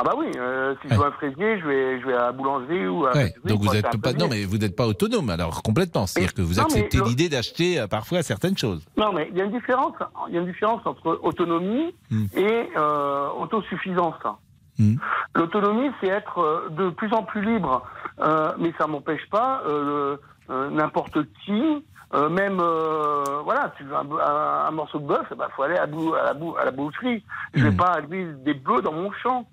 [0.00, 2.32] Ah bah oui, euh, si je veux un fraisier, je vais, je vais à la
[2.32, 3.34] boulangerie ou à Ouais.
[3.44, 6.06] Donc vous pour êtes acheter un pas non mais vous n'êtes pas autonome alors complètement.
[6.06, 8.82] C'est-à-dire que vous non, acceptez l'idée d'acheter euh, parfois certaines choses.
[8.96, 9.92] Non, mais il y a une différence.
[10.28, 12.24] Il y a une différence entre autonomie Hmm.
[12.34, 14.14] et euh, autosuffisance.
[14.78, 14.94] Hmm.
[15.34, 17.82] L'autonomie, c'est être de plus en plus libre,
[18.20, 19.62] Euh, mais ça m'empêche pas
[20.70, 21.62] n'importe qui.
[22.12, 25.76] euh, même euh, voilà, tu veux un, un- un morceau de bœuf, il faut aller
[25.76, 27.22] à, la bou- à, la bou- à la boucherie.
[27.54, 27.68] Je Hmm.
[27.70, 29.46] vais pas aller des bœufs dans mon champ.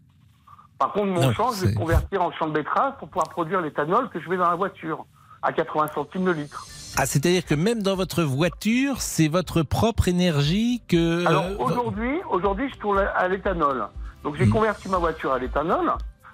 [0.80, 3.30] Par contre, mon Non, champ, je vais le convertir en champ de betterave pour pouvoir
[3.30, 5.06] produire l'éthanol que je mets dans la voiture
[5.42, 6.66] à 80 centimes le litre.
[6.98, 11.26] Ah, c'est-à-dire que même dans votre voiture, c'est votre propre énergie que.
[11.26, 13.88] Alors euh, aujourd'hui, aujourd'hui, je tourne à l'éthanol.
[14.24, 15.94] Donc j'ai converti ma voiture à l'éthanol,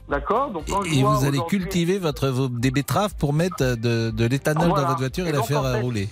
[0.10, 0.52] d'accord?
[0.52, 0.94] Donc quand je Hmm.
[0.94, 4.70] et vois vous allez cultiver votre, vos- des betteraves pour mettre euh, de, de l'éthanol
[4.70, 4.84] Voilà.
[4.84, 6.10] dans votre voiture et, Et la faire en euh, fait, rouler.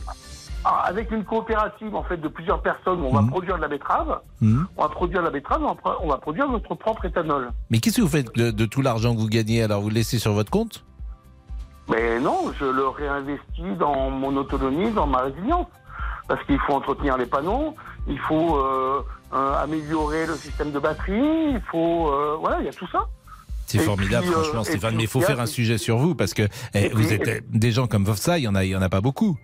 [0.63, 4.19] Ah, avec une coopérative en fait de plusieurs personnes, on va produire de la betterave.
[4.41, 4.67] Mhm.
[4.77, 5.61] On va produire de la betterave,
[6.01, 7.51] on va, produire notre propre éthanol.
[7.69, 9.95] Mais qu'est-ce que vous faites de, de tout l'argent que vous gagnez Alors vous le
[9.95, 10.83] laissez sur votre compte?
[11.89, 15.67] Mais non, je le réinvestis dans mon autonomie, dans ma résilience.
[16.27, 17.75] Parce qu'il faut entretenir les panneaux,
[18.07, 22.09] il faut euh, euh, améliorer le système de batterie, il faut...
[22.09, 23.07] euh, voilà, il y a tout ça.
[23.65, 24.95] C'est formidable, puis, franchement, Stéphane.
[24.95, 26.43] Mais il faut faire un sujet sur vous parce que
[26.73, 28.89] eh, vous êtes des gens comme Vovsa, il y en a, il y en a
[28.89, 29.37] pas beaucoup.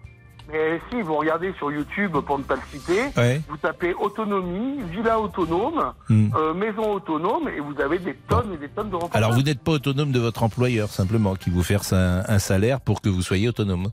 [0.50, 3.42] Mais si vous regardez sur YouTube, pour ne pas le citer, Ouais.
[3.50, 6.30] vous tapez autonomie, villa autonome, Hmm.
[6.36, 9.18] euh, maison autonome, et vous avez des tonnes et des tonnes de reportages.
[9.22, 12.80] Alors vous n'êtes pas autonome de votre employeur simplement, qui vous verse un, un salaire
[12.80, 13.88] pour que vous soyez autonome.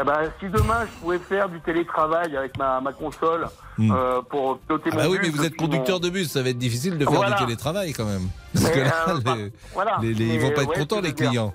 [0.00, 3.48] Eh ben, si demain je pouvais faire du télétravail avec ma, ma console
[3.78, 3.90] Hmm.
[3.90, 6.30] euh, pour piloter Ah mon bah oui, bus mais vous êtes conducteur mon- de bus,
[6.30, 7.36] ça va être difficile de faire Voilà.
[7.36, 8.28] du télétravail quand même.
[8.52, 9.98] Parce Mais, que là, euh, bah, les- voilà.
[10.00, 11.52] les- les- ils vont pas être ouais, contents les clients.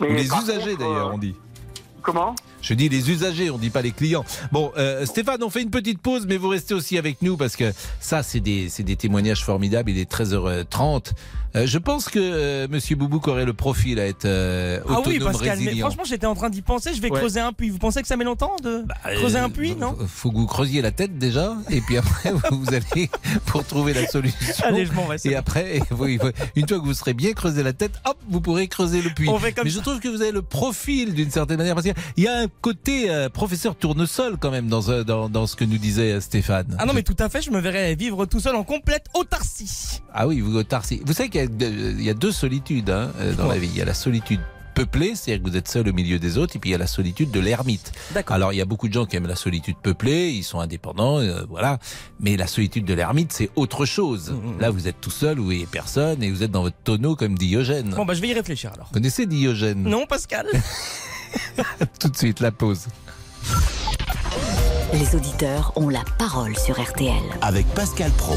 [0.00, 1.34] Ou les usagers d'ailleurs, euh, on dit.
[2.02, 2.34] Comment?
[2.66, 4.24] Je dis les usagers, on dit pas les clients.
[4.50, 7.54] Bon, euh, Stéphane, on fait une petite pause, mais vous restez aussi avec nous parce
[7.54, 9.88] que ça, c'est des, des témoignages formidables.
[9.90, 11.12] Il est 13h30.
[11.54, 15.04] Euh, je pense que euh, Monsieur Boubouk aurait le profil à être euh, Ah autonome,
[15.06, 16.92] oui, Pascal, mais franchement, j'étais en train d'y penser.
[16.94, 17.18] Je vais Ouais.
[17.20, 17.70] creuser un puits.
[17.70, 18.84] Vous pensez que ça met longtemps de
[19.16, 22.32] creuser un puits, Euh, non Faut que vous creusiez la tête déjà, et puis après
[22.50, 23.08] vous allez
[23.46, 24.36] pour trouver la solution.
[24.64, 25.36] Allez, je m'en vais, Et bon.
[25.38, 26.20] après, vous- il
[26.56, 29.28] une fois que vous serez bien creusé la tête, hop, vous pourrez creuser le puits.
[29.28, 31.86] On fait comme Mais je trouve que vous avez le profil d'une certaine manière, parce
[31.86, 35.56] qu'il y a un côté euh, professeur tournesol quand même dans, euh, dans, dans ce
[35.56, 36.76] que nous disait euh, Stéphane.
[36.78, 40.02] Ah non, mais tout à fait, je me verrais vivre tout seul en complète autarcie.
[40.12, 41.00] Ah oui, vous, Tarsi.
[41.06, 43.58] Vous savez qu'il y a deux- il y a deux solitudes hein, euh, dans la
[43.58, 43.68] vie.
[43.72, 44.40] Il y a la solitude
[44.74, 46.78] peuplée, c'est-à-dire que vous êtes seul au milieu des autres, et puis il y a
[46.78, 47.92] la solitude de l'ermite.
[48.28, 51.18] Alors il y a beaucoup de gens qui aiment la solitude peuplée, ils sont indépendants,
[51.18, 51.78] euh, voilà.
[52.20, 54.32] Mais la solitude de l'ermite, c'est autre chose.
[54.32, 57.16] Mm, Là, vous êtes tout seul, vous voyez personne, et vous êtes dans votre tonneau
[57.16, 57.90] comme Diogène.
[57.96, 58.88] Bon, bah, je vais y réfléchir alors.
[58.88, 59.82] Vous connaissez Diogène?
[59.82, 60.46] Non, Pascal
[62.00, 62.86] Tout de suite, la pause.
[64.92, 67.14] Les auditeurs ont la parole sur RTL.
[67.40, 68.36] Avec Pascal Pro.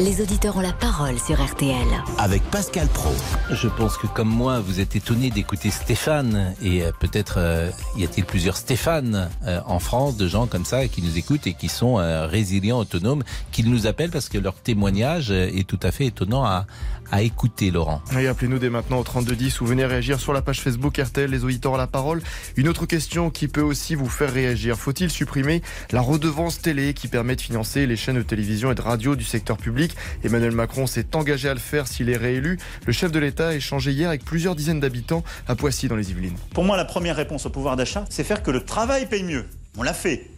[0.00, 1.86] Les auditeurs ont la parole sur RTL.
[2.18, 3.12] Avec Pascal Pro.
[3.52, 8.02] Je pense que comme moi, vous êtes étonné d'écouter Stéphane et euh, peut-être euh, y
[8.02, 11.68] a-t-il plusieurs Stéphane euh, en France de gens comme ça qui nous écoutent et qui
[11.68, 16.06] sont euh, résilients, autonomes, qui nous appellent parce que leur témoignage est tout à fait
[16.06, 16.66] étonnant à,
[17.14, 18.02] à écouter, Laurent.
[18.18, 21.44] Et appelez-nous dès maintenant au 3210 ou venez réagir sur la page Facebook RTL, les
[21.44, 22.20] auditeurs ont la parole.
[22.56, 24.76] Une autre question qui peut aussi vous faire réagir.
[24.76, 28.80] Faut-il supprimer la redevance télé qui permet de financer les chaînes de télévision et de
[28.80, 29.94] radio du secteur public?
[30.24, 32.58] Emmanuel Macron s'est engagé à le faire s'il est réélu.
[32.84, 36.10] Le chef de l'État a échangé hier avec plusieurs dizaines d'habitants à Poissy dans les
[36.10, 36.36] Yvelines.
[36.52, 39.44] Pour moi, la première réponse au pouvoir d'achat, c'est faire que le travail paye mieux.
[39.78, 40.30] On l'a fait.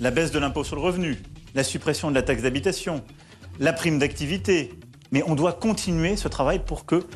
[0.00, 1.16] La baisse de l'impôt sur le revenu,
[1.54, 3.04] la suppression de la taxe d'habitation,
[3.60, 4.72] la prime d'activité.
[5.14, 7.06] Mais on doit continuer ce travail pour que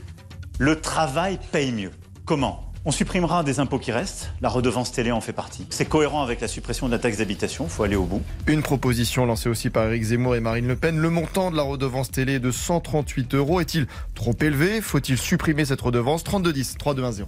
[0.60, 1.90] le travail paye mieux.
[2.26, 2.64] Comment?
[2.84, 5.66] On supprimera des impôts qui restent, la redevance télé en fait partie.
[5.70, 8.22] C'est cohérent avec la suppression de la taxe d'habitation, il faut aller au bout.
[8.46, 10.96] Une proposition lancée aussi par Éric Zemmour et Marine Le Pen.
[10.96, 13.58] Le montant de la redevance télé de 138 euros.
[13.58, 14.80] Est-il trop élevé?
[14.80, 16.22] Faut-il supprimer cette redevance?
[16.22, 17.26] 3210 3210.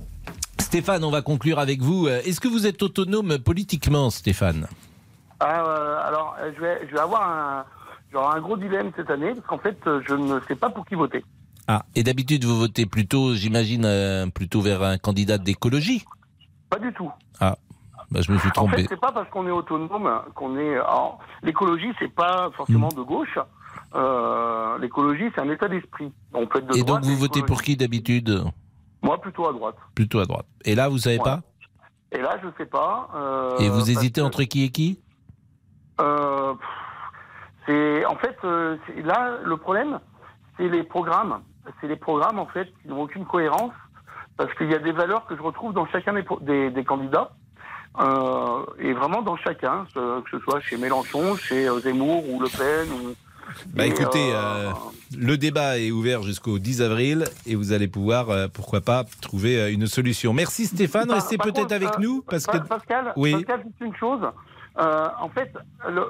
[0.61, 2.07] Stéphane, on va conclure avec vous.
[2.07, 4.69] Euh, Est-ce que vous êtes autonome politiquement, Stéphane?
[5.41, 7.65] Ah, euh, alors, euh, je vais, je vais avoir un,
[8.13, 10.85] j'aurai un gros dilemme cette année parce qu'en fait, euh, je ne sais pas pour
[10.87, 11.25] qui voter.
[11.69, 16.05] Ah, et d'habitude, vous votez plutôt, j'imagine, euh, plutôt vers un candidat d'écologie
[16.69, 17.11] Pas du tout.
[17.41, 17.57] Ah,
[18.11, 18.77] bah, je me suis En trompé.
[18.83, 20.77] fait, c'est pas parce qu'on est autonome qu'on est.
[21.43, 22.97] L'écologie, c'est pas forcément Hmm.
[22.97, 23.39] de gauche.
[23.95, 26.13] Euh, L'écologie, c'est un état d'esprit.
[26.33, 28.43] On peut être de Et donc, vous votez pour qui d'habitude?
[29.03, 29.77] Moi, plutôt à droite.
[29.95, 30.47] Plutôt à droite.
[30.65, 31.25] Et là, vous savez Ouais.
[31.25, 31.41] pas?
[32.13, 33.09] Et là, je sais pas.
[33.15, 35.01] euh, Et vous hésitez que, entre qui et qui?
[36.01, 36.69] Euh, pff,
[37.71, 40.01] C'est en fait euh, là le problème,
[40.57, 41.41] c'est les programmes.
[41.81, 43.73] C'est les programmes en fait qui n'ont aucune cohérence
[44.37, 46.85] parce qu'il y a des valeurs que je retrouve dans chacun des, pro- des, des
[46.85, 47.31] candidats.
[48.01, 52.49] Euh, et vraiment dans chacun, que ce soit chez Mélenchon, chez euh, Zemmour ou Le
[52.49, 52.89] Pen.
[52.93, 53.15] Ou,
[53.75, 54.71] Bah et, écoutez, euh,
[55.17, 59.87] le débat est ouvert jusqu'au 10 avril et vous allez pouvoir, pourquoi pas, trouver une
[59.87, 60.33] solution.
[60.33, 63.33] Merci Stéphane, restez peut-être avec nous parce que Pa- Pascal, Oui.
[63.33, 64.21] Pascal, une chose.
[64.81, 65.53] Euh, en fait,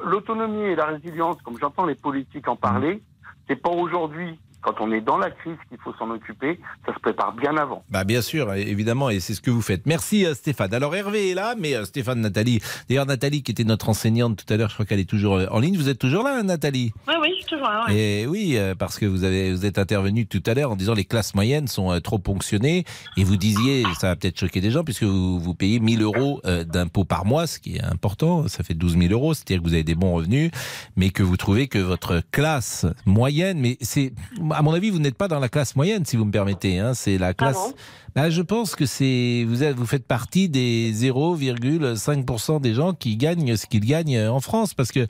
[0.05, 3.03] l'autonomie et la résilience, comme j'entends les politiques en parler,
[3.49, 7.01] c'est pas aujourd'hui quand on est dans la crise qu'il faut s'en occuper, ça se
[7.01, 7.83] prépare bien avant.
[7.91, 9.87] Bah bien sûr, évidemment, et c'est ce que vous faites.
[9.87, 10.75] Merci euh, Stéphane.
[10.75, 14.53] Alors Hervé est là, mais euh, Stéphane, Nathalie, d'ailleurs Nathalie qui était notre enseignante tout
[14.53, 15.77] à l'heure, je crois qu'elle est toujours euh, en ligne.
[15.77, 16.93] Vous êtes toujours là, Nathalie?
[17.09, 17.87] Oui, oui, je suis toujours là.
[17.91, 21.05] Et oui, parce que vous avez vous êtes intervenu tout à l'heure en disant les
[21.05, 22.85] classes moyennes sont trop ponctionnées,
[23.17, 26.41] et vous disiez, ça va peut-être choquer des gens, puisque vous, vous payez 1000 euros
[26.67, 29.75] d'impôts par mois, ce qui est important, ça fait 12 000 euros, c'est-à-dire que vous
[29.75, 30.51] avez des bons revenus,
[30.97, 34.13] mais que vous trouvez que votre classe moyenne, mais c'est
[34.53, 36.79] à mon avis, vous n'êtes pas dans la classe moyenne, si vous me permettez.
[36.79, 36.95] Hein.
[36.95, 37.75] C'est la classe.
[38.15, 43.17] bah, je pense que c'est vous, êtes, vous faites partie des 0,5% des gens qui
[43.17, 45.07] gagnent ce qu'ils gagnent en France, parce que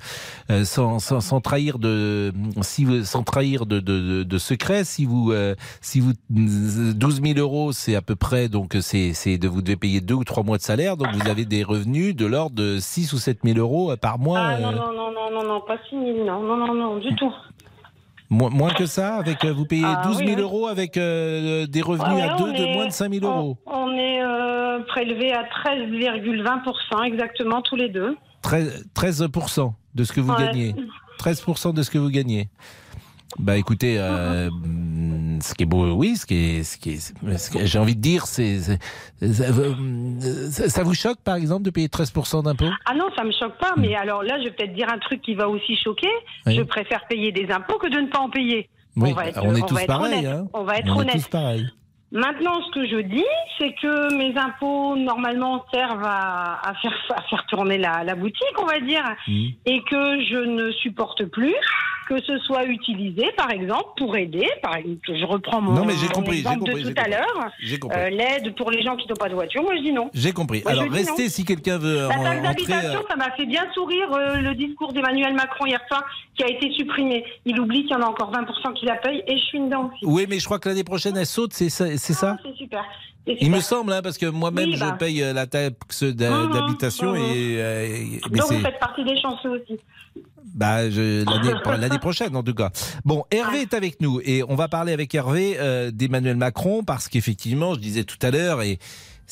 [0.51, 5.05] euh, sans, sans, sans, trahir de si vous, sans trahir de, de, de, secret, si
[5.05, 9.49] vous euh, si vous 12 000 euros, c'est à peu près donc c'est c'est de
[9.49, 12.27] vous devez payer deux ou trois mois de salaire, donc vous avez des revenus de
[12.27, 14.41] l'ordre de 6 ou 7 000 euros par mois.
[14.41, 17.15] Ah non non non non non non pas 6 000 non non non non du
[17.17, 17.33] tout.
[18.31, 22.23] Moins, que ça avec euh, Vous payez 12 000 ah euros avec euh, des revenus
[22.23, 23.59] à deux de moins de 5 000 euros.
[23.67, 28.17] On, est euh, prélevé à 13,20% exactement tous les deux.
[28.43, 29.29] 13, 13
[29.95, 30.77] de ce que vous gagnez.
[31.19, 32.49] 13% de ce que vous gagnez.
[33.39, 34.49] Bah écoutez, euh,
[35.43, 38.27] ce qui est beau, oui, ce qui est, ce qui est, j'ai envie de dire,
[38.27, 38.59] c'est,
[39.21, 42.71] ça, vous choque par exemple de payer 13% d'impôts?
[42.87, 45.23] Ah non, ça me choque pas, mais alors là, je vais peut-être dire un truc
[45.23, 46.11] qui va aussi choquer.
[46.47, 48.69] Je préfère payer des impôts que de ne pas en payer.
[48.97, 50.27] Oui, on, va être, on est tous pareils.
[50.27, 50.47] Hein.
[50.53, 51.15] On va être on honnête.
[51.15, 51.71] Est tous pareils.
[52.13, 53.25] Maintenant, ce que je dis,
[53.57, 58.61] c'est que mes impôts, normalement, servent à, à, faire, à faire tourner la, la, boutique,
[58.61, 59.47] on va dire, mmh.
[59.67, 61.55] et que je ne supporte plus
[62.11, 64.49] que ce soit utilisé, par exemple, pour aider.
[64.63, 67.51] Par exemple, je reprends mon, non, mais compris, exemple compris, de tout à l'heure.
[67.95, 70.11] Euh, L'aide pour les gens qui n'ont pas de voiture, moi je dis non.
[70.13, 70.65] J'ai compris.
[70.67, 72.09] Alors restez si quelqu'un veut.
[72.09, 75.81] La taxe d'habitation, euh, ça m'a fait bien sourire euh, le discours d'Emmanuel Macron hier
[75.87, 76.05] soir
[76.37, 77.25] qui a été supprimé.
[77.45, 79.93] Il oublie qu'il y en a encore 20% qui la payent et je suis dedans
[79.93, 80.05] aussi.
[80.05, 82.85] Oui, mais je crois que l'année prochaine elle saute, c'est ça, ça ah, C'est super.
[83.41, 84.97] Il me semble, hein, parce que moi-même, je bah.
[84.99, 87.13] paye la taxe mmh, mmh, d'habitation.
[87.13, 89.79] Mmh, et, Donc, vous faites partie des chanceux aussi.
[90.55, 92.71] Bah, l'année prochaine, en tout cas.
[93.05, 97.09] Bon, Hervé est avec nous et on va parler avec Hervé euh, d'Emmanuel Macron parce
[97.09, 98.79] qu'effectivement, je disais tout à l'heure, et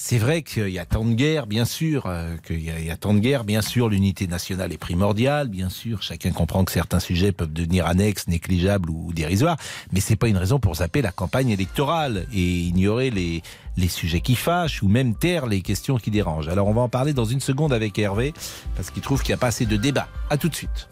[0.00, 3.14] c'est vrai qu'il y a tant de guerres, bien sûr, euh, qu'il y, a tant
[3.14, 7.32] de guerres, bien sûr, l'unité nationale est primordiale, bien sûr, chacun comprend que certains sujets
[7.32, 9.56] peuvent devenir annexes, négligeables ou, dérisoires,
[9.92, 13.42] mais c'est pas une raison pour zapper la campagne électorale et ignorer les,
[13.78, 16.48] les sujets qui fâchent ou même taire les questions qui dérangent.
[16.48, 18.34] Alors on va en parler dans une seconde avec Hervé
[18.76, 20.08] parce qu'il trouve qu'il n'y a pas assez de débat.
[20.30, 20.88] À tout de suite.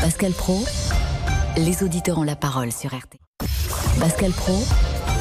[0.00, 0.64] Pascal Pro,
[1.56, 3.18] les auditeurs ont la parole sur RT.
[3.98, 4.64] Pascal Pro,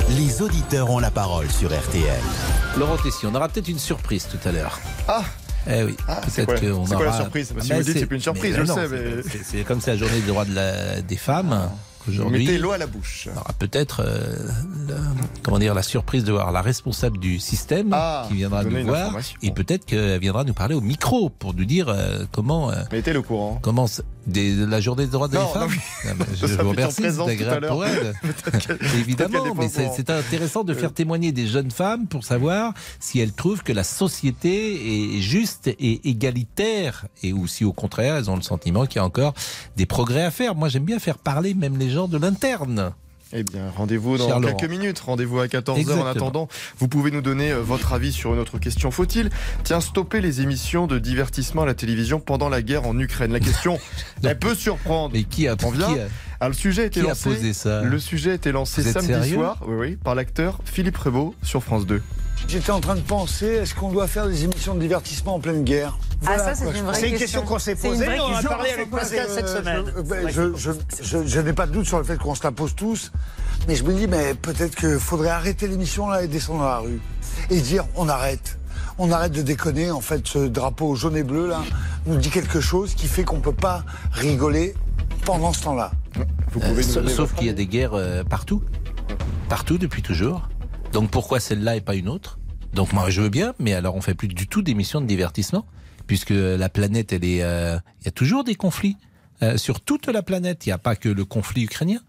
[0.09, 2.21] les auditeurs ont la parole sur RTL.
[2.77, 4.79] Laurent Tessier, on aura peut-être une surprise tout à l'heure.
[5.07, 5.23] Ah
[5.65, 8.21] eh oui, ah, c'est quoi, quoi, la surprise Si ah, vous dites c'est plus une
[8.21, 8.87] surprise, je le sais.
[8.89, 9.43] Mais...
[9.45, 11.53] C'est comme c'est la journée des droits de la, des femmes.
[11.53, 11.71] Ah.
[12.07, 13.29] Aujourd'hui, mettez l'eau à la bouche.
[13.59, 14.37] Peut-être, euh,
[15.41, 19.15] comment dire, la surprise de voir la responsable du système ah, qui viendra nous voir
[19.41, 22.71] et peut-être qu'elle viendra nous parler au micro pour nous dire euh, comment.
[22.71, 23.59] Euh, mettez le courant.
[23.61, 23.87] Comment
[24.27, 25.71] des, la journée des droits des femmes.
[26.05, 28.13] Non, je, vous remercie, c'est agréable pour elle.
[28.99, 33.63] Évidemment, mais c'est intéressant de faire témoigner des jeunes femmes pour savoir si elles trouvent
[33.63, 38.41] que la société est juste et égalitaire et ou si au contraire elles ont le
[38.41, 39.33] sentiment qu'il y a encore
[39.75, 40.55] des progrès à faire.
[40.55, 42.93] Moi j'aime bien faire parler même les gens de l'interne.
[43.35, 44.99] Eh bien, rendez-vous dans quelques minutes.
[44.99, 45.99] Rendez-vous à 14h.
[45.99, 48.91] En attendant, vous pouvez nous donner euh, votre avis sur une autre question.
[48.91, 49.29] Faut-il,
[49.63, 53.33] tiens, stopper les émissions de divertissement à la télévision pendant la guerre en Ukraine?
[53.33, 53.79] La question,
[54.23, 55.13] elle peut surprendre.
[55.13, 55.95] Mais qui a, vient
[56.39, 57.29] ah, le sujet a été lancé.
[57.29, 57.83] posé ça?
[57.83, 61.85] Le sujet a été lancé samedi soir, oui, oui, par l'acteur Philippe Rebaud sur France
[61.85, 62.01] 2.
[62.47, 65.63] J'étais en train de penser, est-ce qu'on doit faire des émissions de divertissement en pleine
[65.63, 65.97] guerre?
[66.25, 68.07] Ah, ça, c'est une vraie C'est une question, qu'on s'est posée.
[68.19, 69.85] On a parlé avec Pascal cette semaine.
[70.57, 73.11] Je, n'ai pas de doute sur le fait qu'on se la pose tous.
[73.67, 76.77] Mais je me dis, mais peut-être qu'il faudrait arrêter l'émission là et descendre dans la
[76.79, 76.99] rue.
[77.49, 78.57] Et dire, on arrête.
[78.97, 79.91] On arrête de déconner.
[79.91, 81.61] En fait, ce drapeau jaune et bleu là
[82.05, 84.75] nous dit quelque chose qui fait qu'on peut pas rigoler
[85.25, 85.91] pendant ce temps-là.
[86.61, 88.61] Euh, sauf qu'il y a des guerres euh, partout.
[89.49, 90.47] Partout depuis toujours.
[90.93, 92.37] Donc pourquoi celle-là et pas une autre?
[92.73, 95.65] Donc moi je veux bien, mais alors on fait plus du tout d'émissions de divertissement,
[96.05, 98.97] puisque la planète, elle est, euh, il y a toujours des conflits
[99.41, 100.67] euh, sur toute la planète.
[100.67, 101.99] Il n'y a pas que le conflit ukrainien.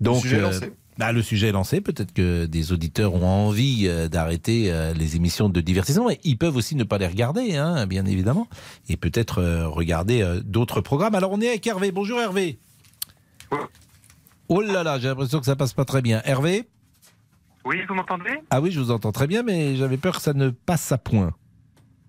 [0.00, 0.72] Donc le sujet est euh, lancé.
[0.96, 1.80] Bah, le sujet est lancé.
[1.80, 6.10] Peut-être que des auditeurs ont envie d'arrêter les émissions de divertissement.
[6.10, 8.48] Et ils peuvent aussi ne pas les regarder, hein, bien évidemment.
[8.88, 11.14] Et peut-être regarder d'autres programmes.
[11.14, 11.92] Alors on est avec Hervé.
[11.92, 12.58] Bonjour Hervé.
[14.48, 16.20] Oh là là, j'ai l'impression que ça passe pas très bien.
[16.24, 16.68] Hervé?
[17.68, 18.40] Oui, vous m'entendez?
[18.50, 20.96] Ah oui, je vous entends très bien, mais j'avais peur que ça ne passe à
[20.96, 21.32] point.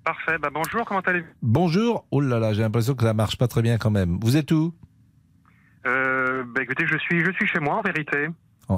[0.05, 0.37] Parfait.
[0.41, 1.27] Bah bonjour, comment allez-vous?
[1.41, 2.05] Bonjour.
[2.11, 4.17] Oh là là, j'ai l'impression que ça marche pas très bien quand même.
[4.21, 4.73] Vous êtes où?
[5.85, 8.27] Euh, bah, écoutez, je suis, je suis chez moi en vérité.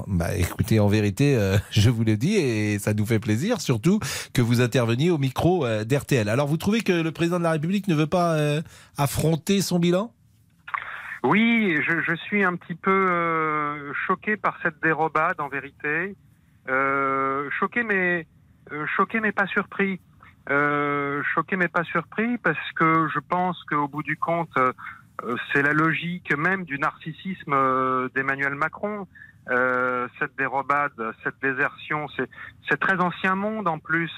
[0.08, 4.00] bah, écoutez, en vérité, euh, je vous le dis et ça nous fait plaisir, surtout
[4.34, 6.30] que vous interveniez au micro euh, d'RTL.
[6.30, 8.60] Alors, vous trouvez que le président de la République ne veut pas euh,
[8.98, 10.12] affronter son bilan?
[11.24, 16.15] Oui, je, je, suis un petit peu choqué par cette dérobade en vérité.
[16.67, 18.28] Choqué, mais
[18.95, 20.00] choqué, mais pas surpris.
[20.47, 24.58] choqué, mais pas surpris parce que je pense qu'au bout du compte
[25.24, 29.08] euh, c'est la logique même du narcissisme euh, d'Emmanuel Macron.
[29.50, 30.93] Euh, cette dérobade,
[31.24, 32.08] cette désertion,
[32.69, 34.12] c'est très ancien monde en plus.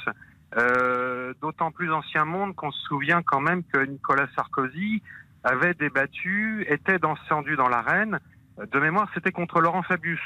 [0.57, 5.01] Euh, D'autant plus ancien monde qu'on se souvient quand même que Nicolas Sarkozy
[5.43, 8.19] avait débattu, était descendu dans l'arène.
[8.71, 10.21] De mémoire, c'était contre Laurent Fabius.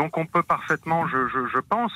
[0.00, 1.92] Donc on peut parfaitement, je, pense,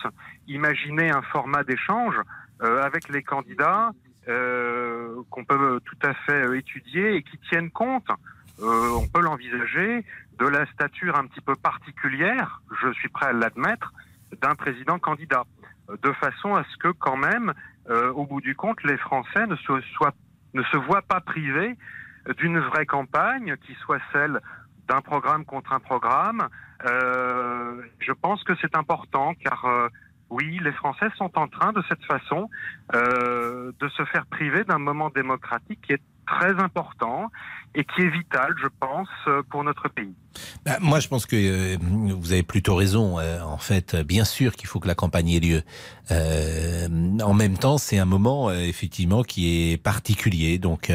[0.47, 2.15] imaginer un format d'échange
[2.63, 3.93] euh, avec les candidats
[4.29, 8.07] euh, qu'on peut tout à fait euh, étudier et qui tiennent compte,
[8.61, 10.05] on peut l'envisager,
[10.39, 13.95] de la stature un petit peu particulière, je suis prêt à l'admettre,
[14.43, 15.45] d'un président candidat,
[16.03, 17.55] de façon à ce que quand même,
[17.89, 21.75] au bout du compte, les Français ne se voient pas privés
[22.37, 24.41] d'une vraie campagne qui soit celle
[24.89, 26.49] d'un programme contre un programme.
[26.85, 29.91] Euh, je pense que c'est important car
[30.31, 32.51] oui, les Français sont en train de cette façon
[32.95, 37.31] euh, de se faire priver d'un moment démocratique qui est très important
[37.75, 39.09] et qui est vital, je pense,
[39.51, 40.15] pour notre pays.
[40.65, 43.19] Ben, moi, je pense que euh, vous avez plutôt raison.
[43.19, 45.63] Euh, en fait, bien sûr qu'il faut que la campagne ait lieu.
[46.11, 46.89] Euh,
[47.23, 50.59] en même temps, c'est un moment euh, effectivement qui est particulier.
[50.59, 50.91] Donc,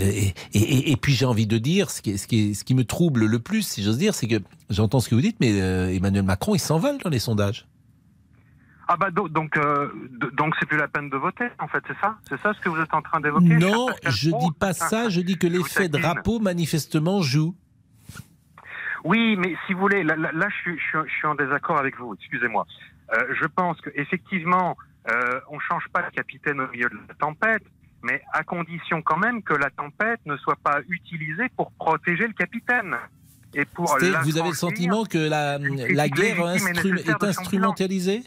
[0.00, 3.38] et, puis j'ai envie de dire, ce qui, ce, qui, ce qui me trouble le
[3.38, 5.56] plus, si j'ose dire, c'est que j'entends ce que vous dites, mais
[5.94, 7.66] Emmanuel Macron, il s'envole dans les sondages.
[8.86, 9.88] Ah bah donc euh,
[10.34, 12.18] donc c'est plus la peine de voter en fait c'est ça?
[12.28, 13.56] C'est ça ce que vous êtes en train d'évoquer?
[13.56, 17.54] Non je dis pas ça je dis que l'effet drapeau manifestement joue.
[19.04, 22.14] Oui mais si vous voulez là, là, je, suis, je, suis, en désaccord avec vous
[22.14, 22.66] excusez-moi.
[23.12, 24.76] Euh, je pense que effectivement
[25.10, 27.64] euh, on change pas le capitaine au milieu de la tempête
[28.02, 32.34] mais à condition quand même que la tempête ne soit pas utilisée pour protéger le
[32.34, 32.96] capitaine.
[33.54, 38.24] Et pour vous avez le sentiment que la, la guerre instru est instrumentalisée?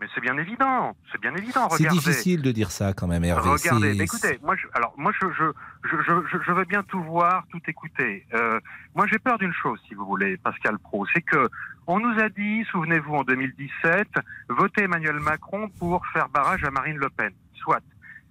[0.00, 1.70] Mais c'est bien évident, c'est bien évident.
[1.70, 3.48] C'est difficile de dire ça quand même, Hervé.
[3.48, 5.44] Regardez, écoutez, moi, je, alors moi, je, je,
[5.84, 8.26] je, je, veux bien tout voir, tout écouter.
[8.34, 8.60] Euh,
[8.94, 11.48] moi, j'ai peur d'une chose, si vous voulez, Pascal Pro, c'est que
[11.86, 14.08] on nous a dit, souvenez-vous, en 2017,
[14.50, 17.32] votez Emmanuel Macron pour faire barrage à Marine Le Pen.
[17.54, 17.80] Soit.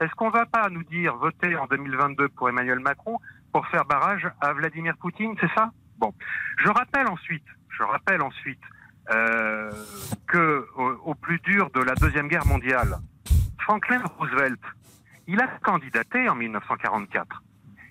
[0.02, 3.18] Est-ce qu'on va pas nous dire votez en 2022 pour Emmanuel Macron
[3.52, 5.72] pour faire barrage à Vladimir Poutine, c'est ça?
[5.98, 6.14] Bon.
[6.64, 8.60] Je rappelle ensuite, je rappelle ensuite
[9.12, 9.72] euh,
[10.28, 12.98] que au, plus dur de la deuxième guerre mondiale,
[13.60, 14.60] Franklin Roosevelt,
[15.28, 17.44] il a candidaté en 1944.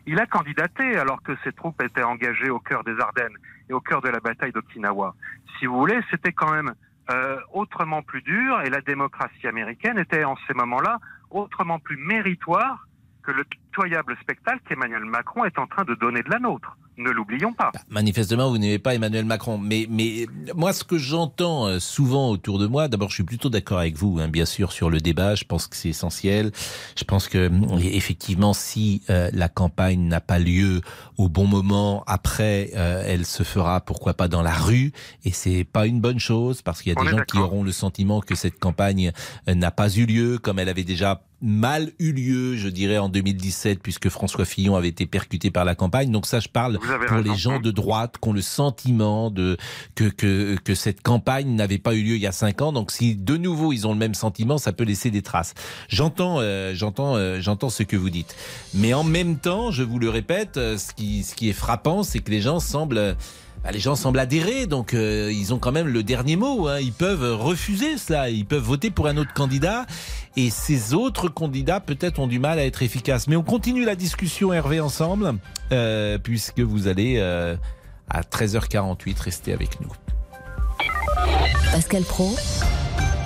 [0.07, 3.37] Il a candidaté alors que ses troupes étaient engagées au cœur des Ardennes
[3.68, 5.14] et au cœur de la bataille d'Okinawa.
[5.59, 6.74] Si vous voulez, c'était quand même
[7.11, 10.98] euh, autrement plus dur et la démocratie américaine était en ces moments-là
[11.31, 12.87] autrement plus méritoire
[13.22, 13.44] que le
[13.75, 16.77] pitoyable spectacle qu'Emmanuel Macron est en train de donner de la nôtre.
[16.97, 17.73] Ne l'oublions pas.
[17.75, 19.59] Bah, manifestement, vous n'aimez pas Emmanuel Macron.
[19.59, 23.49] Mais, mais moi, ce que j'entends euh, souvent autour de moi, d'abord, je suis plutôt
[23.49, 25.35] d'accord avec vous, hein, bien sûr, sur le débat.
[25.35, 26.53] Je pense que c'est essentiel.
[26.97, 30.83] Je pense que, mm, effectivement, si euh, la campagne n'a pas lieu
[31.17, 34.93] au bon moment, après, euh, elle se fera, pourquoi pas, dans la rue.
[35.25, 37.73] Et c'est pas une bonne chose parce qu'il y a des gens qui auront le
[37.73, 39.11] sentiment que cette campagne
[39.49, 43.63] n'a pas eu lieu, comme elle avait déjà mal eu lieu, je dirais, en 2017,
[43.83, 46.11] puisque François Fillon avait été percuté par la campagne.
[46.11, 49.57] Donc ça, je parle pour les gens de droite qui ont le sentiment de
[49.94, 52.72] que, que, que cette campagne n'avait pas eu lieu il y a cinq ans.
[52.72, 55.55] Donc si de nouveau ils ont le même sentiment, ça peut laisser des traces.
[55.88, 58.37] J'entends, euh, j'entends, euh, j'entends ce que vous dites.
[58.74, 62.03] Mais en même temps, je vous le répète, euh, ce qui, ce qui est frappant,
[62.03, 63.16] c'est que les gens semblent
[63.64, 66.68] bah, les gens semblent adhérer, donc euh, ils ont quand même le dernier mot.
[66.68, 66.81] Hein.
[66.81, 69.87] Ils peuvent refuser cela, ils peuvent voter pour un autre candidat,
[70.37, 73.27] et ces autres candidats peut-être ont du mal à être efficaces.
[73.27, 75.35] Mais on continue la discussion, Hervé, ensemble,
[75.72, 77.57] euh, puisque vous allez euh,
[78.11, 79.92] à 13h48 rester avec nous.
[81.72, 82.37] Pascal Pro,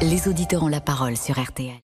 [0.02, 1.74] les auditeurs ont la parole sur RTL.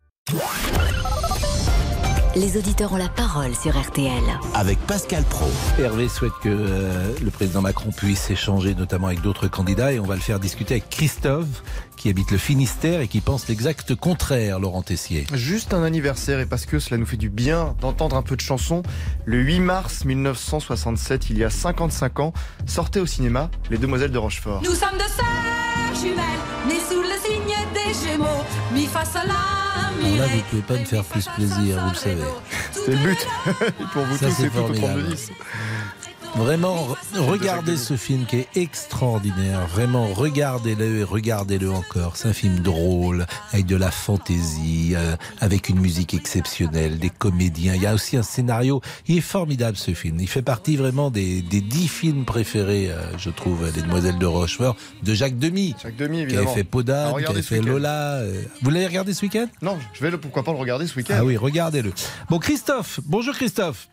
[2.36, 4.10] Les auditeurs ont la parole sur RTL.
[4.54, 5.46] Avec Pascal Pro.
[5.78, 10.04] Hervé souhaite que euh, le président Macron puisse échanger notamment avec d'autres candidats et on
[10.04, 11.62] va le faire discuter avec Christophe
[11.96, 15.28] qui habite le Finistère et qui pense l'exact contraire, Laurent Tessier.
[15.32, 18.40] Juste un anniversaire et parce que cela nous fait du bien d'entendre un peu de
[18.40, 18.82] chansons.
[19.26, 22.32] Le 8 mars 1967, il y a 55 ans,
[22.66, 24.60] sortait au cinéma Les Demoiselles de Rochefort.
[24.64, 29.34] Nous sommes de sœurs jumelles, nées sous le signe des Gémeaux, mi face à la
[30.04, 32.22] alors là, vous ne pouvez pas me faire plus plaisir, vous le savez.
[32.72, 33.26] C'est le but.
[33.92, 35.30] pour vous tous, c'est tout au 32 10.
[36.36, 39.68] Vraiment, regardez ce film qui est extraordinaire.
[39.68, 42.16] Vraiment, regardez-le et regardez-le encore.
[42.16, 47.74] C'est un film drôle, avec de la fantaisie, euh, avec une musique exceptionnelle, des comédiens.
[47.76, 48.80] Il y a aussi un scénario.
[49.06, 50.18] Il est formidable ce film.
[50.18, 54.26] Il fait partie vraiment des, des dix films préférés, euh, je trouve, des Demoiselles de
[54.26, 54.74] Rochefort,
[55.04, 55.76] de Jacques Demy.
[55.80, 56.48] Jacques Demy, Qui évidemment.
[56.50, 57.60] avait fait Podane, qui avait ce fait.
[57.60, 58.14] Lola.
[58.16, 58.42] euh.
[58.60, 59.46] Vous l'avez regardé ce week-end?
[59.62, 61.14] Non, je vais le, pourquoi pas le regarder ce week-end.
[61.16, 61.92] Ah oui, regardez-le.
[62.28, 62.98] Bon, Christophe.
[63.04, 63.88] Bonjour Christophe.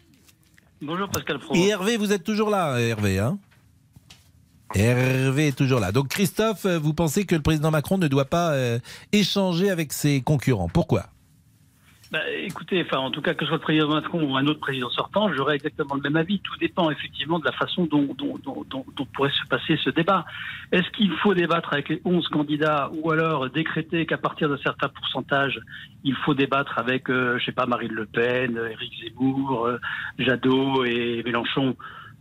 [0.81, 1.39] Bonjour Pascal.
[1.53, 3.37] Et Hervé, vous êtes toujours là, Hervé, hein?
[4.73, 5.91] Hervé est toujours là.
[5.91, 8.79] Donc Christophe, vous pensez que le président Macron ne doit pas euh,
[9.11, 11.07] échanger avec ses concurrents Pourquoi?
[12.11, 14.59] Bah, écoutez, enfin, en tout cas, que ce soit le président Macron ou un autre
[14.59, 16.41] président sortant, j'aurais exactement le même avis.
[16.41, 20.25] Tout dépend effectivement de la façon dont, dont, dont, dont- pourrait se passer ce débat.
[20.73, 24.89] Est-ce qu'il faut débattre avec les 11 candidats ou alors décréter qu'à partir d'un certain
[24.89, 25.57] pourcentage,
[26.03, 29.79] il faut débattre avec, euh, je sais pas, Marine Le Pen, Éric Zemmour, euh,
[30.19, 31.77] Jadot et Mélenchon?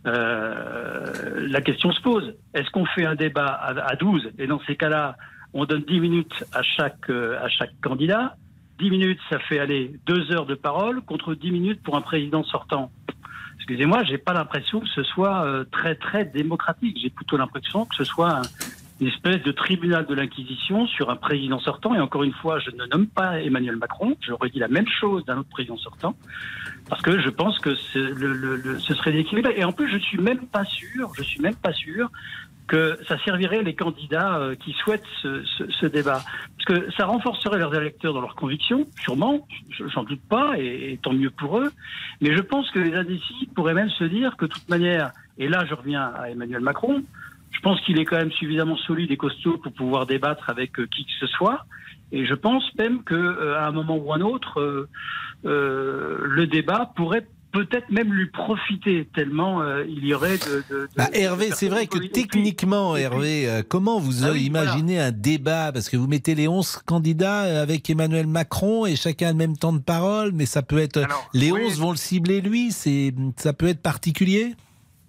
[0.07, 2.33] Euh, la question se pose.
[2.53, 5.17] Est-ce qu'on fait un débat à, à 12 et dans ces cas-là,
[5.53, 8.37] on donne 10 minutes à chaque, euh, à chaque candidat
[8.81, 12.43] 10 minutes, ça fait aller deux heures de parole contre 10 minutes pour un président
[12.43, 12.91] sortant.
[13.57, 16.97] Excusez-moi, j'ai pas l'impression que ce soit euh, très très démocratique.
[17.01, 18.41] J'ai plutôt l'impression que ce soit un-
[18.99, 21.93] une espèce de tribunal de l'inquisition sur un président sortant.
[21.95, 24.15] Et encore une fois, je ne nomme pas Emmanuel Macron.
[24.27, 26.15] J'aurais dit la même chose d'un autre président sortant
[26.89, 29.53] parce que je pense que ce serait déséquilibré.
[29.57, 31.11] Et en plus, je suis même pas sûr.
[31.15, 32.09] Je suis même pas sûr
[32.71, 36.21] que ça servirait les candidats euh, qui souhaitent ce, débat.
[36.55, 40.97] Parce que ça renforcerait leurs électeurs dans leurs convictions, sûrement, je- j'en doute pas, et,
[41.03, 41.69] tant mieux pour eux.
[42.21, 45.49] Mais je pense que les indécis pourraient même se dire que de toute manière, et
[45.49, 47.03] là je reviens à Emmanuel Macron,
[47.51, 50.87] je pense qu'il est quand même suffisamment solide et costaud pour pouvoir débattre avec euh,
[50.87, 51.65] qui que ce soit.
[52.13, 54.87] Et je pense même que euh, un moment ou un autre,
[55.43, 60.63] le débat pourrait peut-être même lui profiter tellement euh, il y aurait de.
[60.69, 64.99] de- de- Bah, Hervé, c'est vrai que techniquement, Hervé, euh, comment vous Ah oui, imaginez
[64.99, 65.71] un débat?
[65.71, 69.37] Parce que vous mettez les 11 candidats euh, avec Emmanuel Macron et chacun a le
[69.37, 71.01] même temps de parole, mais ça peut être.
[71.33, 74.55] les 11 vont le cibler lui, c'est ça peut être particulier?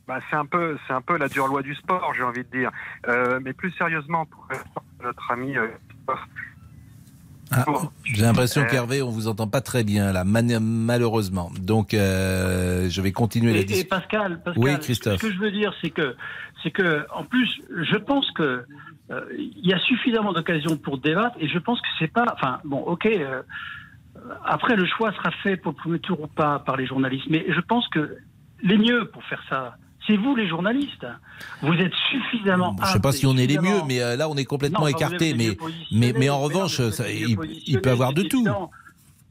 [0.08, 2.58] Bah, c'est un peu, c'est un peu la dure loi du sport, j'ai envie de
[2.58, 2.70] dire.
[3.08, 4.48] Euh, mais plus sérieusement, pour
[5.02, 5.54] notre ami.
[7.54, 7.64] Ah,
[8.04, 11.50] J'ai l'impression Euh, qu'Hervé, on vous entend pas très bien là, malheureusement.
[11.60, 13.88] Donc, euh, je vais continuer la et discussion.
[13.90, 15.20] Pascal, Pascal, Oui, Christophe.
[15.20, 16.16] ce que je veux dire, c'est que,
[16.62, 17.48] c'est que, en plus,
[17.82, 18.64] je pense que
[19.10, 22.60] euh, il y a suffisamment d'occasions pour débattre, et je pense que c'est pas, enfin,
[22.64, 23.06] bon, ok.
[23.06, 23.42] euh,
[24.44, 27.44] après, le choix sera fait pour le premier tour ou pas par les journalistes, mais
[27.48, 28.16] je pense que
[28.62, 29.76] les mieux pour faire ça,
[30.06, 31.06] c'est vous, les journalistes.
[31.62, 32.76] Vous êtes suffisamment.
[32.84, 35.34] Je sais pas si on est les mieux, mais euh, là, on est complètement écarté.
[35.34, 35.56] Mais,
[35.90, 38.46] mais, mais en revanche, ça- il, peut avoir de tout.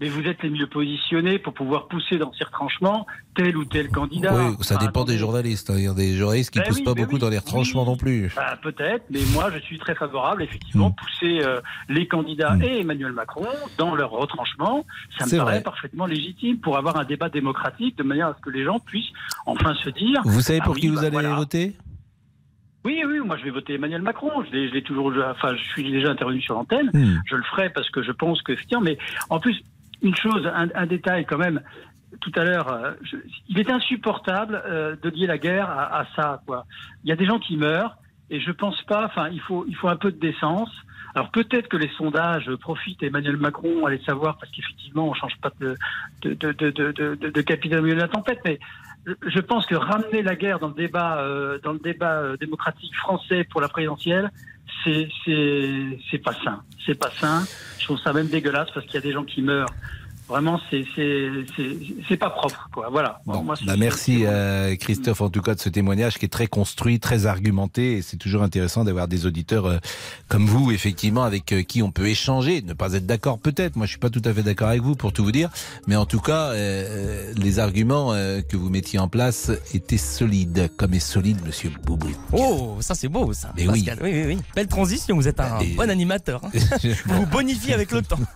[0.02, 3.88] Mais vous êtes les mieux positionnés pour pouvoir pousser dans ces retranchements tel ou tel
[3.90, 4.34] candidat.
[4.34, 5.70] Oui, ça Enfin, dépend des journalistes.
[5.70, 5.76] hein.
[5.78, 7.38] Il y a des journalistes qui Ben poussent oui, pas ben beaucoup oui, dans les
[7.38, 8.34] retranchements non plus.
[8.36, 10.96] bah, Peut-être, mais moi je suis très favorable, effectivement, Hmm.
[10.96, 13.46] pousser euh, les candidats et Emmanuel Macron
[13.78, 14.86] dans leur retranchement.
[15.20, 15.62] Ça me paraît vrai.
[15.64, 19.14] parfaitement légitime pour avoir un débat démocratique de manière à ce que les gens puissent
[19.46, 20.20] enfin se dire.
[20.26, 21.36] Vous savez ah pour qui vous bah, allez voilà.
[21.36, 21.76] voter?
[22.84, 24.32] Oui, oui, moi je vais voter Emmanuel Macron.
[24.52, 26.90] Je l'ai, toujours, enfin, je suis déjà intervenu sur l'antenne.
[26.92, 27.20] Hmm.
[27.30, 28.98] Je le ferai parce que je pense que effectivement, mais
[29.30, 29.62] en plus,
[30.02, 31.62] une chose, un, un détail quand même.
[32.20, 32.92] Tout à l'heure, euh,
[33.48, 36.42] il est insupportable euh, de lier la guerre à, à ça.
[36.46, 36.66] Quoi.
[37.04, 37.98] Il y a des gens qui meurent
[38.30, 39.06] et je pense pas.
[39.06, 40.70] Enfin, il faut, il faut un peu de décence.
[41.16, 45.36] Alors peut-être que les sondages profitent à Emmanuel Macron, allez savoir, parce qu'effectivement, on change
[45.42, 45.76] pas de,
[46.22, 48.60] de, de, de, de, capitaine au milieu de la tempête, mais
[49.06, 52.38] je- je pense que ramener la guerre dans le débat, euh, dans le débat euh,
[52.38, 54.32] démocratique français pour la présidentielle,
[54.84, 56.64] c'est pas sain.
[56.86, 57.46] C'est pas sain.
[57.80, 59.74] Je trouve ça même dégueulasse parce qu'il y a des gens qui meurent.
[60.32, 61.78] Vraiment, c'est c'est c'est
[62.08, 62.88] c'est pas propre, quoi.
[62.90, 63.20] Voilà.
[63.26, 66.48] Bon, Moi, bah merci euh, Christophe en tout cas de ce témoignage qui est très
[66.48, 69.78] construit, très argumenté et c'est toujours intéressant d'avoir des auditeurs euh,
[70.30, 73.76] comme vous effectivement avec euh, qui on peut échanger, ne pas être d'accord peut-être.
[73.76, 75.50] Moi je suis pas tout à fait d'accord avec vous pour tout vous dire,
[75.88, 80.72] mais en tout cas euh, les arguments euh, que vous mettiez en place étaient solides,
[80.78, 82.10] comme est solide Monsieur Boubou.
[82.32, 83.52] Oh, ça c'est beau ça.
[83.58, 83.84] Mais oui.
[83.84, 84.00] Pascal.
[84.02, 84.38] oui, oui, oui.
[84.56, 86.42] Belle transition, vous êtes un Et- bon animateur.
[86.46, 86.52] hein.
[87.06, 88.20] vous vous bonifiez avec le temps.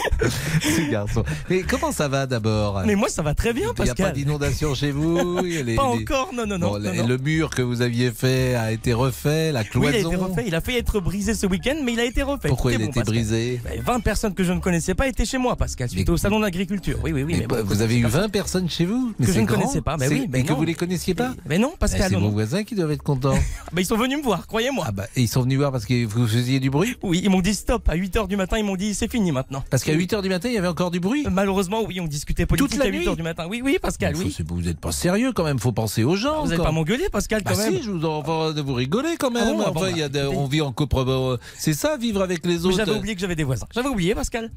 [0.60, 1.24] Ce garçon.
[1.50, 2.82] Mais comment ça va d'abord?
[2.86, 4.06] Mais moi ça va très bien, Il n'y a Pascal.
[4.08, 5.38] pas d'inondation chez vous?
[5.42, 6.70] Les- Pas encore, non, non, non.
[6.72, 7.06] Bon, non, le- non.
[7.06, 9.88] Le mur que vous aviez fait a été refait, la Oui, cloison.
[9.90, 10.44] il a été refait.
[10.46, 12.48] Il a failli être brisé ce week-end, mais il a été refait.
[12.48, 13.04] Pourquoi il a été Pascal.
[13.14, 13.60] brisé?
[13.64, 16.40] Ben, 20 personnes que je ne connaissais pas étaient chez moi, Pascal, suite au salon
[16.40, 16.98] d'agriculture.
[17.02, 17.32] Oui, oui, oui.
[17.34, 19.12] Mais mais bon, vous avez eu 20 personnes chez vous?
[19.20, 19.58] Que je ne grand.
[19.60, 19.96] connaissais pas.
[19.98, 21.32] Mais C'est- oui, mais et que vous les connaissiez pas?
[21.48, 22.10] Mais non, Pascal.
[22.10, 23.34] C'est vos voisins qui doivent être contents.
[23.72, 24.84] Ben, ils sont venus me voir, croyez-moi.
[24.88, 26.96] Ah bah, ils sont venus voir parce que vous faisiez du bruit?
[27.02, 27.88] Oui, ils m'ont dit stop.
[27.88, 29.62] À 8h du matin, ils m'ont dit c'est fini maintenant.
[29.70, 31.26] Parce qu'à 8h du matin, il y avait encore du bruit.
[31.30, 33.46] Malheureusement, oui, on discutait politique Toute la à 8h nuit du matin.
[33.48, 34.34] Oui, oui, Pascal, oui.
[34.46, 36.40] Vous n'êtes pas sérieux quand même, faut penser aux gens.
[36.40, 36.66] Vous n'allez quoi.
[36.66, 37.76] pas m'engueuler, Pascal, quand Bah même.
[37.76, 39.44] si, je vous en enfin, de vous rigoler quand même.
[39.46, 41.36] Ah bon, ah bon, enfin, il y a bah, de- on vit en copro.
[41.56, 42.76] C'est ça, vivre avec les autres.
[42.76, 43.66] J'avais oublié que j'avais des voisins.
[43.74, 44.50] J'avais oublié, Pascal.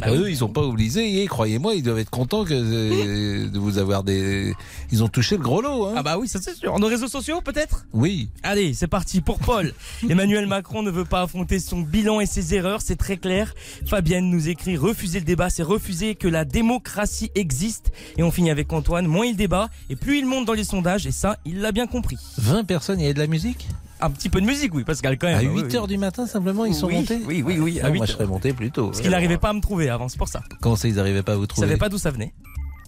[0.00, 1.22] Bah, eux, ils sont pas obligés.
[1.22, 4.54] Et croyez-moi, ils doivent être contents que, euh, de vous avoir des.
[4.90, 5.86] Ils ont touché le gros lot.
[5.86, 5.94] Hein.
[5.96, 6.76] Ah bah oui, ça c'est sûr.
[6.78, 7.86] Nos réseaux sociaux, peut-être?
[7.92, 8.28] Oui.
[8.42, 9.72] Allez, c'est parti pour Paul.
[10.10, 13.54] Emmanuel Macron ne veut pas affronter son bilan et ses erreurs, c'est très clair.
[13.86, 17.92] Fabienne nous écrit refuser le débat, c'est refuser que la démocratie existe.
[18.16, 21.06] Et on finit avec Antoine, moins il débat et plus il monte dans les sondages
[21.06, 22.16] et ça, il l'a bien compris.
[22.38, 23.68] 20 personnes, il y avait de la musique?
[24.00, 25.38] Un petit peu de musique, oui, Pascal, quand même.
[25.38, 25.86] À Oui, 8 h oui.
[25.88, 27.18] du matin, simplement, ils sont Oui, montés?
[27.26, 28.88] oui, oui, oui, à Ah, 8 Moi, je serais monté plus tôt.
[28.88, 30.42] Parce qu'il n'arrivait pas à me trouver avant, c'est pour ça.
[30.60, 31.66] Comment ça, ils n'arrivaient pas à vous trouver?
[31.66, 32.34] savais pas d'où ça venait.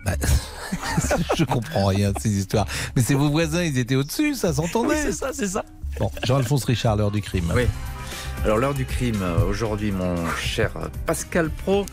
[1.36, 2.66] Je comprends rien de ces histoires.
[2.96, 5.02] Mais c'est vos voisins, ils étaient au-dessus, ça Oui, s'entendait.
[5.02, 5.64] c'est ça, c'est ça.
[5.98, 7.52] Bon, Jean-Alphonse Richard, l'heure du crime.
[7.54, 7.62] Oui.
[8.44, 10.70] Alors l'heure du crime, euh, aujourd'hui mon cher
[11.06, 11.84] Pascal Pro,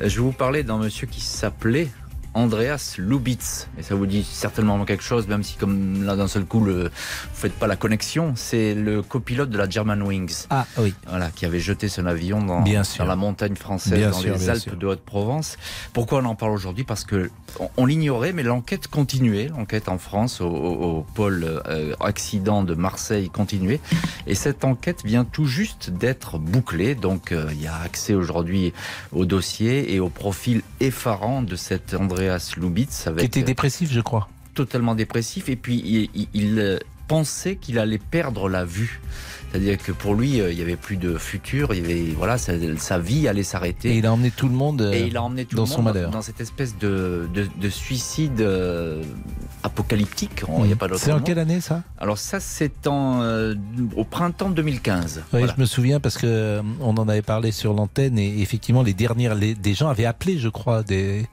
[0.00, 1.88] euh, je vais vous parler d'un monsieur qui s'appelait
[2.36, 3.66] Andreas Lubitz.
[3.78, 6.84] Et ça vous dit certainement quelque chose, même si comme là d'un seul coup, le,
[6.84, 6.90] vous
[7.32, 8.34] faites pas la connexion.
[8.36, 10.44] C'est le copilote de la Germanwings.
[10.50, 10.94] Ah oui.
[11.08, 13.04] Voilà, qui avait jeté son avion dans, Bien sûr.
[13.04, 14.76] dans la montagne française, Bien dans sûr, les Alpes sûr.
[14.76, 15.56] de Haute-Provence.
[15.94, 16.84] Pourquoi on en parle aujourd'hui?
[16.84, 19.48] Parce que on, on l'ignorait, mais l'enquête continuait.
[19.48, 23.80] L'enquête en France, au, au- au pôle euh, accident de Marseille continuait.
[24.26, 26.94] Et cette enquête vient tout juste d'être bouclée.
[26.94, 28.74] Donc euh, il y a accès aujourd'hui
[29.12, 32.25] au dossier et au profil effarant de cet Andreas
[32.56, 33.06] Lubitz.
[33.06, 34.28] Avec, Qui était euh, dépressif, je crois.
[34.54, 39.00] totalement dépressif et puis il, euh, pensait qu'il allait perdre la vue.
[39.52, 42.36] C'est-à-dire que pour lui, euh, il y avait plus de futur, il y avait voilà,
[42.36, 43.90] sa, sa vie allait s'arrêter.
[43.90, 45.82] Et il a emmené tout le monde Et il a emmené tout dans le son
[45.82, 46.10] monde malheur.
[46.10, 49.04] dans cette espèce de, de, de suicide euh,
[49.62, 50.42] apocalyptique.
[50.58, 51.82] Il n'y a pas d'autre C'est en quelle année ça?
[51.98, 53.54] Alors ça, c'est en, euh,
[53.96, 55.18] au printemps 2015.
[55.18, 55.54] Oui, Voilà.
[55.56, 59.34] je me souviens parce que on en avait parlé sur l'antenne et effectivement les dernières,
[59.34, 61.26] les, des gens avaient appelé, je crois, des,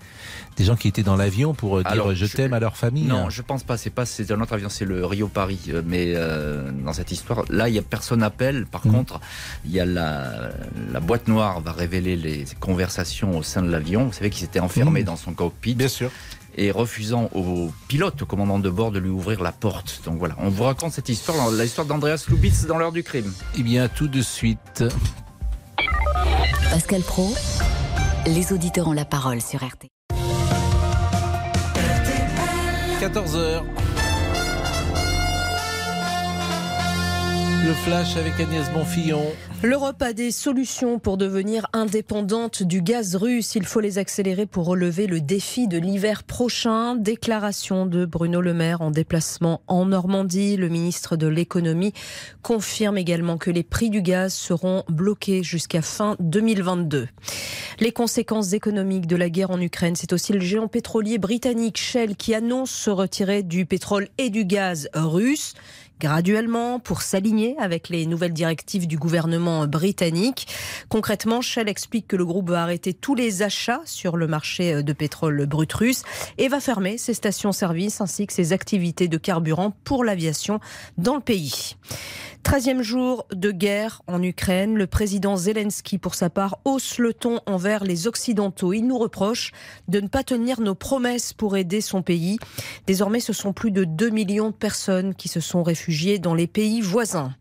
[0.58, 2.78] des gens qui étaient dans l'avion pour euh, dire Alors, je, je- t'aime à leur
[2.78, 3.06] famille.
[3.06, 3.30] Non, hein.
[3.30, 3.78] je pense pas.
[3.78, 4.06] C'est pas.
[4.06, 4.70] C'est un autre avion.
[4.70, 5.60] C'est le Rio Paris.
[5.70, 8.66] Euh, Mais euh, dans cette histoire, là, il y a personne appelle.
[8.66, 8.94] Par Mhm.
[8.94, 9.20] contre,
[9.66, 10.50] il y a la,
[10.92, 14.06] la boîte noire va révéler les conversations au sein de l'avion.
[14.06, 15.06] Vous savez qu'il s'était enfermé Mhm.
[15.08, 15.76] dans son cockpit.
[15.76, 16.12] Bien sûr.
[16.56, 20.02] Et refusant au pilote, au commandant de bord, de lui ouvrir la porte.
[20.06, 23.34] Donc voilà, on vous raconte cette histoire, l'histoire d'Andreas Lubitz dans l'heure du crime.
[23.58, 24.84] Eh bien, tout de suite.
[26.70, 27.34] Pascal Pro,
[28.28, 29.88] les auditeurs ont la parole sur RT.
[33.10, 33.83] 14h.
[37.64, 39.24] Le flash avec Agnès Bonfillon.
[39.62, 43.56] L'Europe a des solutions pour devenir indépendante du gaz russe.
[43.56, 46.96] Il faut les accélérer pour relever le défi de l'hiver prochain.
[46.96, 50.58] Déclaration de Bruno Le Maire en déplacement en Normandie.
[50.58, 51.94] Le ministre de l'économie
[52.42, 57.08] confirme également que les prix du gaz seront bloqués jusqu'à fin 2022.
[57.80, 62.18] Les conséquences économiques de la guerre en Ukraine, c'est aussi le géant pétrolier britannique Shell
[62.18, 65.54] qui annonce se retirer du pétrole et du gaz russe
[66.04, 70.48] graduellement pour s'aligner avec les nouvelles directives du gouvernement britannique.
[70.90, 74.94] Concrètement, Shell explique que le groupe va arrêter tous les achats sur le marché de
[74.94, 76.04] pétrole brut russe
[76.38, 80.60] et va fermer ses stations-service ainsi que ses activités de carburant pour l'aviation
[80.98, 81.78] dans le pays.
[82.44, 84.76] 13e jour de guerre en Ukraine.
[84.76, 88.74] Le président Zelensky, pour sa part, hausse le ton envers les Occidentaux.
[88.74, 89.52] Il nous reproche
[89.88, 92.38] de ne pas tenir nos promesses pour aider son pays.
[92.86, 96.48] Désormais, ce sont plus de 2 millions de personnes qui se sont réfugiées dans les
[96.48, 97.34] pays voisins.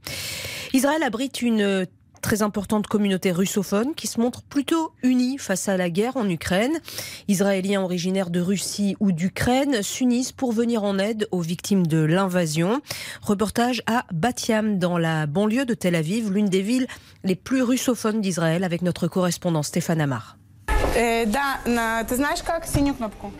[0.72, 1.86] Israël abrite une
[2.22, 6.80] très importante communauté russophone qui se montre plutôt unie face à la guerre en Ukraine.
[7.28, 12.80] Israéliens originaires de Russie ou d'Ukraine s'unissent pour venir en aide aux victimes de l'invasion.
[13.20, 16.86] Reportage à Batiam dans la banlieue de Tel Aviv, l'une des villes
[17.24, 20.38] les plus russophones d'Israël avec notre correspondant Stéphane Amar.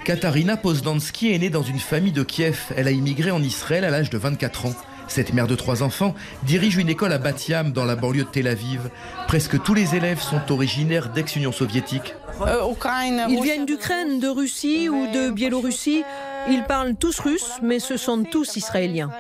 [0.05, 2.73] Katarina Pozdansky est née dans une famille de Kiev.
[2.77, 4.75] Elle a immigré en Israël à l'âge de 24 ans.
[5.13, 8.49] Cette mère de trois enfants dirige une école à Batiam, dans la banlieue de Tel
[8.49, 8.89] Aviv.
[9.29, 12.15] Presque tous les élèves sont originaires d'ex-Union soviétique.
[12.41, 16.03] Ils viennent d'Ukraine, de Russie ou de Biélorussie.
[16.49, 19.11] Ils parlent tous russe, mais se sentent tous israéliens.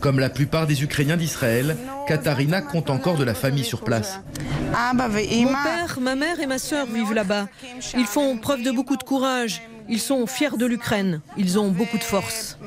[0.00, 1.76] Comme la plupart des Ukrainiens d'Israël,
[2.08, 4.20] Katarina compte encore de la famille sur place.
[4.94, 7.46] Mon père, ma mère et ma sœur vivent là-bas.
[7.96, 9.62] Ils font preuve de beaucoup de courage.
[9.88, 11.20] Ils sont fiers de l'Ukraine.
[11.36, 12.58] Ils ont beaucoup de force.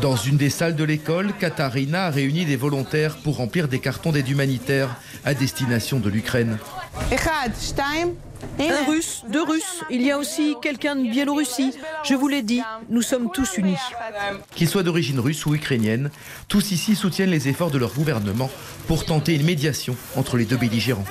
[0.00, 4.12] Dans une des salles de l'école, Katarina a réuni des volontaires pour remplir des cartons
[4.12, 6.58] d'aide humanitaire à destination de l'Ukraine.
[8.60, 9.84] Un russe, deux russes.
[9.90, 11.72] Il y a aussi quelqu'un de Biélorussie.
[12.04, 13.76] Je vous l'ai dit, nous sommes tous unis.
[14.54, 16.10] Qu'ils soient d'origine russe ou ukrainienne,
[16.46, 18.50] tous ici soutiennent les efforts de leur gouvernement
[18.86, 21.04] pour tenter une médiation entre les deux belligérants.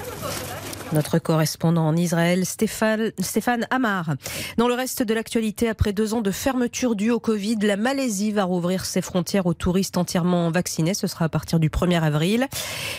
[0.93, 4.15] Notre correspondant en Israël, Stéphane, Stéphane Amar.
[4.57, 8.31] Dans le reste de l'actualité, après deux ans de fermeture due au Covid, la Malaisie
[8.31, 10.93] va rouvrir ses frontières aux touristes entièrement vaccinés.
[10.93, 12.47] Ce sera à partir du 1er avril.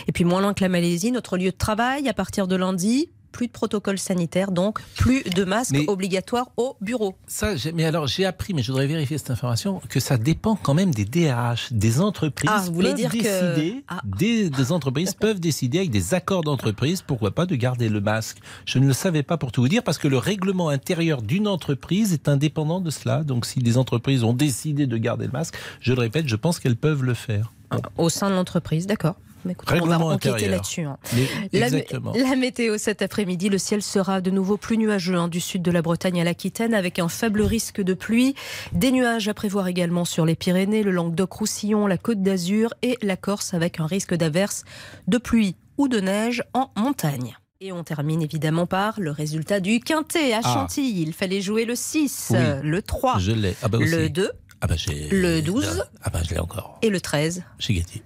[0.07, 3.09] Et puis, moins loin que la Malaisie, notre lieu de travail, à partir de lundi,
[3.31, 7.15] plus de protocole sanitaire, donc plus de masques obligatoires au bureau.
[7.27, 10.73] Ça, mais alors j'ai appris, mais je voudrais vérifier cette information, que ça dépend quand
[10.73, 12.49] même des DRH, des entreprises.
[12.53, 14.17] Ah, vous voulez dire décider, que...
[14.17, 18.37] des, des, entreprises peuvent décider avec des accords d'entreprise, pourquoi pas, de garder le masque.
[18.65, 21.47] Je ne le savais pas pour tout vous dire, parce que le règlement intérieur d'une
[21.47, 23.23] entreprise est indépendant de cela.
[23.23, 26.59] Donc si des entreprises ont décidé de garder le masque, je le répète, je pense
[26.59, 27.53] qu'elles peuvent le faire.
[27.97, 29.15] Au sein de l'entreprise, d'accord.
[29.45, 30.83] On va enquêter là-dessus.
[30.83, 30.97] Hein.
[31.53, 35.61] La, la, météo cet après-midi, le ciel sera de nouveau plus nuageux hein, du sud
[35.61, 38.35] de la Bretagne à l'Aquitaine avec un faible risque de pluie.
[38.73, 43.17] Des nuages à prévoir également sur les Pyrénées, le Languedoc-Roussillon, la Côte d'Azur et la
[43.17, 44.63] Corse avec un risque d'averse
[45.07, 47.37] de pluie ou de neige en montagne.
[47.61, 51.01] Et on termine évidemment par le résultat du quintet à Chantilly.
[51.01, 52.33] Il fallait jouer le 6,
[52.63, 53.17] le 3,
[53.61, 54.31] ah bah le 2,
[54.61, 56.79] ah bah le 12 ah bah je l'ai encore.
[56.81, 57.43] et le 13.
[57.59, 58.03] J'ai gagné.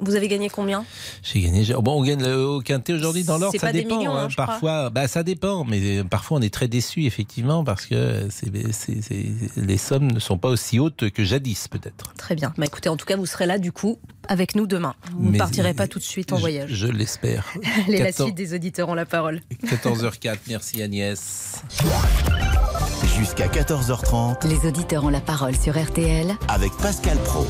[0.00, 0.84] Vous avez gagné combien?
[1.22, 1.64] J'ai gagné.
[1.80, 3.58] Bon, on gagne au quintet aujourd'hui dans l'ordre.
[3.58, 3.88] Ça pas dépend.
[3.88, 5.64] Des millions, hein, parfois, bah, ça dépend.
[5.64, 8.28] Mais parfois, on est très déçu, effectivement, parce que
[9.56, 12.14] les sommes ne sont pas aussi hautes que jadis, peut-être.
[12.14, 12.52] Très bien.
[12.56, 14.94] Bah, écoutez, en tout cas, vous serez là, du coup, avec nous demain.
[15.12, 16.70] Vous ne partirez pas tout de suite en je, voyage.
[16.72, 17.52] Je l'espère.
[17.88, 18.00] Les 14...
[18.00, 19.40] la suite des auditeurs ont la parole.
[19.66, 20.38] 14h04.
[20.48, 21.62] Merci Agnès.
[23.16, 24.46] Jusqu'à 14h30.
[24.48, 26.34] Les auditeurs ont la parole sur RTL.
[26.48, 27.46] Avec Pascal Pro.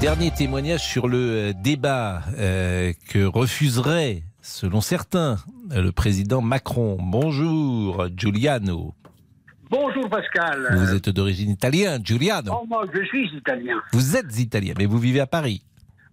[0.00, 5.36] Dernier témoignage sur le débat euh, que refuserait, selon certains,
[5.70, 6.96] le président Macron.
[6.98, 8.94] Bonjour, Giuliano.
[9.68, 10.68] Bonjour Pascal.
[10.74, 12.60] Vous êtes d'origine italienne, Giuliano.
[12.62, 13.76] Oh, moi, je suis italien.
[13.92, 15.62] Vous êtes italien, mais vous vivez à Paris.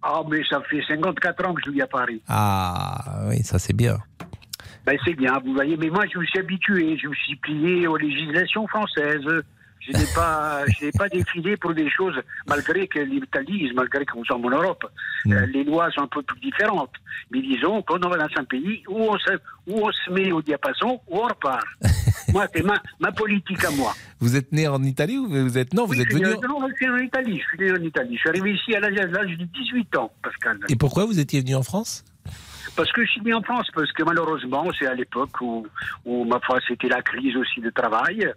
[0.02, 2.22] Ah, mais ça fait 54 ans que je vis à Paris.
[2.28, 4.00] Ah, oui, ça c'est bien.
[4.86, 7.88] Ben, c'est bien, vous voyez, mais moi je me suis habitué, je me suis plié
[7.88, 9.44] aux législations françaises.
[9.88, 12.16] Je n'ai pas, je n'ai pas défilé pour des choses,
[12.48, 14.86] malgré que l'Italie, malgré que nous sommes en Europe,
[15.26, 15.34] Mm.
[15.34, 16.94] euh, les lois sont un peu plus différentes.
[17.32, 19.32] Mais disons qu'on est dans un pays où on se,
[19.66, 21.66] où on se met au diapason, où on repart.
[22.34, 23.94] moi, c'est ma, ma politique à moi.
[24.20, 26.36] Vous êtes né en Italie ou vous êtes non, vous Oui, êtes je suis venu.
[26.36, 27.42] né- Non, je suis en Italie.
[27.42, 28.16] Je suis né en Italie.
[28.16, 30.60] Je suis arrivé ici à l'âge à l'âge de 18 ans, Pascal.
[30.70, 32.06] Et pourquoi vous étiez venu en France?
[32.76, 35.66] Parce que je suis né en France, parce que malheureusement, c'est à l'époque où,
[36.06, 38.32] où, ma foi, c'était la crise aussi de travail.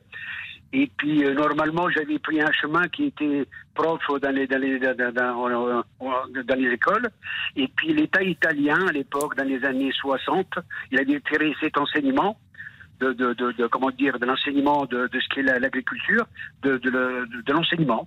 [0.73, 4.79] Et puis, euh, normalement, j'avais pris un chemin qui était prof dans les, dans les,
[4.79, 7.11] dans, les écoles.
[7.57, 10.47] Et puis, l'État italien, à l'époque, dans les années 60,
[10.93, 12.39] il avait tiré cet enseignement.
[13.01, 16.27] De, de, de, comment dire de l'enseignement de, ce qu'est la- l'agriculture
[16.63, 18.07] de l'enseignement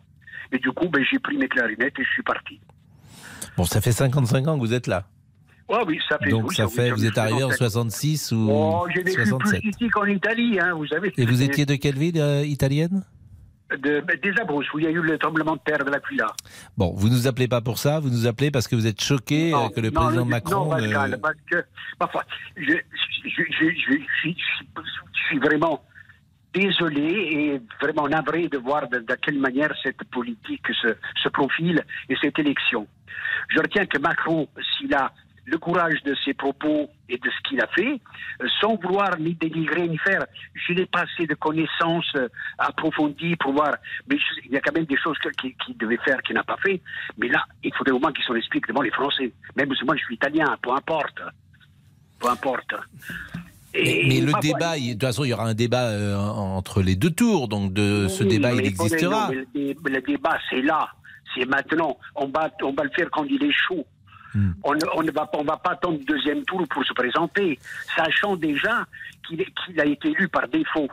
[0.51, 2.59] et du coup ben, j'ai pris mes clarinettes et je suis parti
[3.57, 5.05] Bon, ça fait 55 ans que vous êtes là.
[5.73, 7.57] Ouais, oui, ça fait Donc oui, ça oui, fait, vous êtes arrivé en 67.
[7.57, 11.11] 66 ou Oh, j'ai vécu 67 plus ici qu'en Italie, hein, vous savez.
[11.17, 13.03] Et vous étiez de quelle ville euh, italienne?
[13.71, 16.27] De, ben, Des Abruzzes, où il y a eu le tremblement de terre de l'Aquila.
[16.77, 19.51] Bon, vous nous appelez pas pour ça, vous nous appelez parce que vous êtes choqué
[19.53, 20.65] euh, que le non, président Macron.
[20.65, 21.63] Non, Pascal, ne- parce que,
[21.99, 22.19] enfin,
[22.55, 22.75] je, je,
[23.29, 25.83] je, je, je- je- je suis vraiment
[26.53, 30.89] désolé et vraiment navré de voir de, de quelle manière cette politique se,
[31.23, 32.85] se profile et cette élection.
[33.49, 34.47] Je retiens que Macron,
[34.77, 35.11] s'il a
[35.45, 37.99] le courage de ses propos et de ce qu'il a fait,
[38.41, 43.35] euh, sans vouloir ni dénigrer ni faire, je n'ai pas assez de connaissances euh, approfondies
[43.35, 43.75] pour voir,
[44.07, 46.57] mais je- il y a quand même des choses qu'il devait faire qu'il n'a pas
[46.63, 46.81] fait,
[47.17, 49.95] mais là, il faudrait au moins qu'il s'en explique devant les Français, même si moi
[49.97, 51.19] je suis italien, peu importe,
[52.19, 52.73] peu importe.
[53.73, 56.81] Mais, mais le débat, il- de toute façon, il y aura un débat euh, entre
[56.83, 59.29] les deux tours, donc de ce Oui, débat, il existera.
[59.29, 60.87] non, le, le débat, c'est là,
[61.35, 61.97] c'est maintenant.
[62.15, 63.51] On va, on va le faire quand il est
[64.35, 64.51] Hmm.
[64.63, 66.93] On, ne, on ne va, pas- on va pas attendre le deuxième tour pour se
[66.93, 67.59] présenter,
[67.95, 68.85] sachant déjà
[69.27, 70.87] qu'il a été élu par défaut.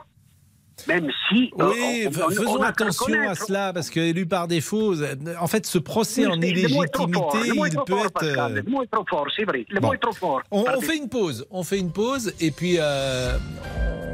[0.89, 1.51] Même si.
[1.61, 4.95] euh, Oui, on- fa- on- on faisons attention à cela, parce que élu par défaut,
[4.95, 8.13] euh, en fait, ce procès Oui, en illégitimité, il peut fort, être.
[8.15, 9.67] Pascal, euh, Le mot est trop fort, c'est vrai.
[9.69, 9.89] Le Bon.
[9.89, 10.43] mot est trop fort.
[10.51, 13.37] On, fait une pause, on fait une pause, et puis euh,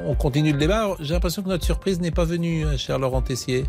[0.07, 0.97] on continue le débat.
[1.01, 3.64] J'ai l'impression que notre surprise n'est pas venue, cher Laurent Tessier.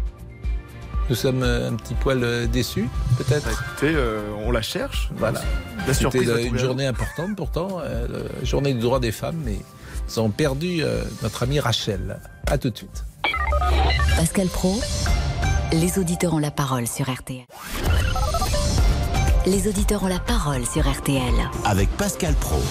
[1.10, 3.48] Nous sommes euh, un petit poil euh, déçus, peut-être.
[3.50, 5.10] Écoutez, euh, on la cherche.
[5.16, 5.42] Voilà.
[5.88, 6.60] La C'était une trouver.
[6.60, 8.08] journée importante pourtant, euh,
[8.40, 9.54] la journée du droit des femmes, mais
[10.10, 12.20] nous avons perdu euh, notre amie Rachel.
[12.48, 13.06] À tout de suite.
[14.18, 14.80] Pascal Pro,
[15.72, 17.46] les auditeurs ont la parole sur RTL.
[19.46, 21.22] Les auditeurs ont la parole sur RTL.
[21.64, 22.62] Avec Pascal Pro.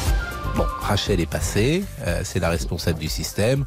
[0.56, 3.64] Bon, Rachel est passée, euh, c'est la responsable du système.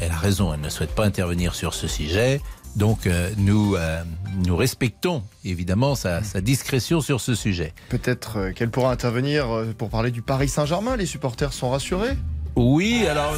[0.00, 2.40] Elle a raison, elle ne souhaite pas intervenir sur ce sujet.
[2.78, 4.02] Donc euh, nous, euh,
[4.46, 7.74] nous respectons évidemment sa, sa discrétion sur ce sujet.
[7.88, 10.96] Peut-être euh, qu'elle pourra intervenir pour parler du Paris Saint-Germain.
[10.96, 12.16] Les supporters sont rassurés
[12.54, 13.34] Oui, alors.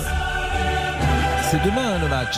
[1.50, 2.36] C'est demain hein, le match.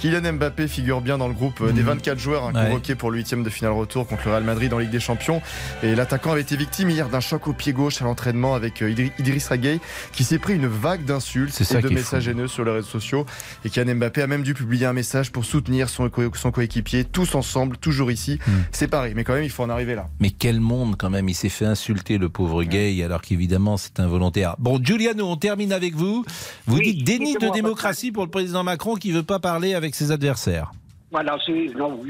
[0.00, 2.66] Kylian Mbappé figure bien dans le groupe euh, des 24 joueurs hein, Ouais.
[2.68, 5.42] convoqués pour le huitième de finale retour contre le Real Madrid en Ligue des Champions.
[5.82, 8.90] Et l'attaquant avait été victime hier d'un choc au pied gauche à l'entraînement avec euh,
[8.90, 9.78] Idri- Idriss Gueye
[10.12, 13.26] qui s'est pris une vague d'insultes et de messages haineux sur les réseaux sociaux.
[13.64, 17.04] Et Kylian Mbappé a même dû publier un message pour soutenir son, co- son coéquipier,
[17.04, 18.38] tous ensemble, toujours ici.
[18.46, 18.52] Hmm.
[18.72, 20.06] C'est pareil, mais quand même il faut en arriver là.
[20.18, 24.00] Mais quel monde quand même, il s'est fait insulter le pauvre gay alors qu'évidemment c'est
[24.00, 24.56] involontaire.
[24.58, 26.24] Bon, Giuliano, on termine avec vous.
[26.66, 29.89] Vous Oui, dites déni de démocratie pour le président Macron qui veut pas parler avec
[29.94, 30.70] ses adversaires.
[31.12, 32.00] Voilà, c'est non,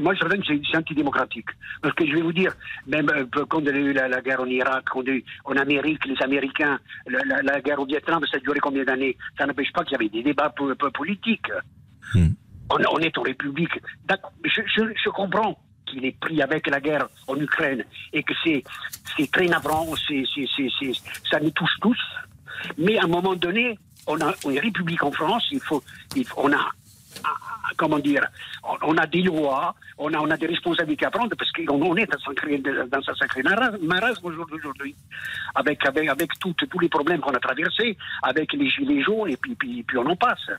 [0.00, 1.46] moi je que c'est antidémocratique.
[1.82, 2.52] Parce que je vais vous dire,
[2.88, 5.10] même euh, quand il y a eu la, la guerre en Irak, quand il y
[5.12, 8.58] a eu en Amérique, les Américains, la, la- la guerre au Vietnam, ça a duré
[8.58, 9.16] combien d'années?
[9.38, 11.46] Ça n'empêche pas qu'il y avait des débats po- po- politiques.
[12.12, 12.30] Hmm.
[12.70, 13.78] On, on est en République.
[14.04, 15.56] D'accord, Je, je, je comprends
[15.86, 18.64] qu'il est pris avec la guerre en Ukraine et que c'est
[19.16, 20.24] c'est très navrant, c'est-
[20.80, 21.00] c'est-
[21.30, 21.98] ça nous touche tous.
[22.78, 23.78] Mais à un moment donné,
[24.08, 25.82] on a une république en France, il faut,
[26.16, 26.68] il faut- on a
[27.24, 28.26] ah, comment dire,
[28.82, 31.96] on, a des lois, on a, on a des responsabilités à prendre parce qu'on on
[31.96, 34.94] est dans, sacré- dans sa sacrée mara- marasme aujourd'hui,
[35.54, 39.54] avec, avec, avec tous les problèmes qu'on a traversés, avec les gilets jaunes et puis,
[39.54, 40.50] puis, puis on en passe.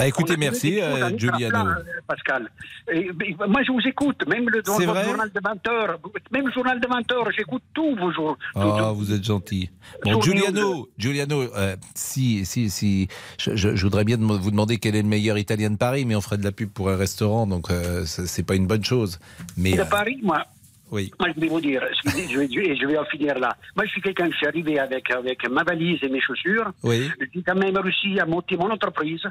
[0.00, 1.68] Bah écoutez, merci euh, Giuliano.
[1.68, 1.74] euh,
[2.06, 2.50] Pascal.
[2.92, 5.98] Et, mais, moi, je vous écoute, même le dans votre journal de 20 heures,
[6.32, 8.36] même le journal de 20 heures, j'écoute tous vos jours.
[8.54, 9.70] Oh, vous êtes gentil.
[10.04, 14.96] Bon, Giuliano, Giuliano, euh, si, si, si, je, je- je voudrais bien vous demander quel
[14.96, 17.46] est le meilleur italien de Paris, mais on ferait de la pub pour un restaurant,
[17.46, 19.18] donc euh, c'est pas une bonne chose.
[19.56, 20.44] Mais de Paris, moi,
[20.90, 21.12] oui.
[21.20, 23.56] Moi, je vais vous dire, vais- je vais- je vais en finir là.
[23.76, 26.72] Moi, je suis quelqu'un qui suis arrivé avec, avec ma valise et mes chaussures.
[26.82, 27.08] Oui.
[27.34, 29.22] J'ai quand même réussi à monter mon entreprise.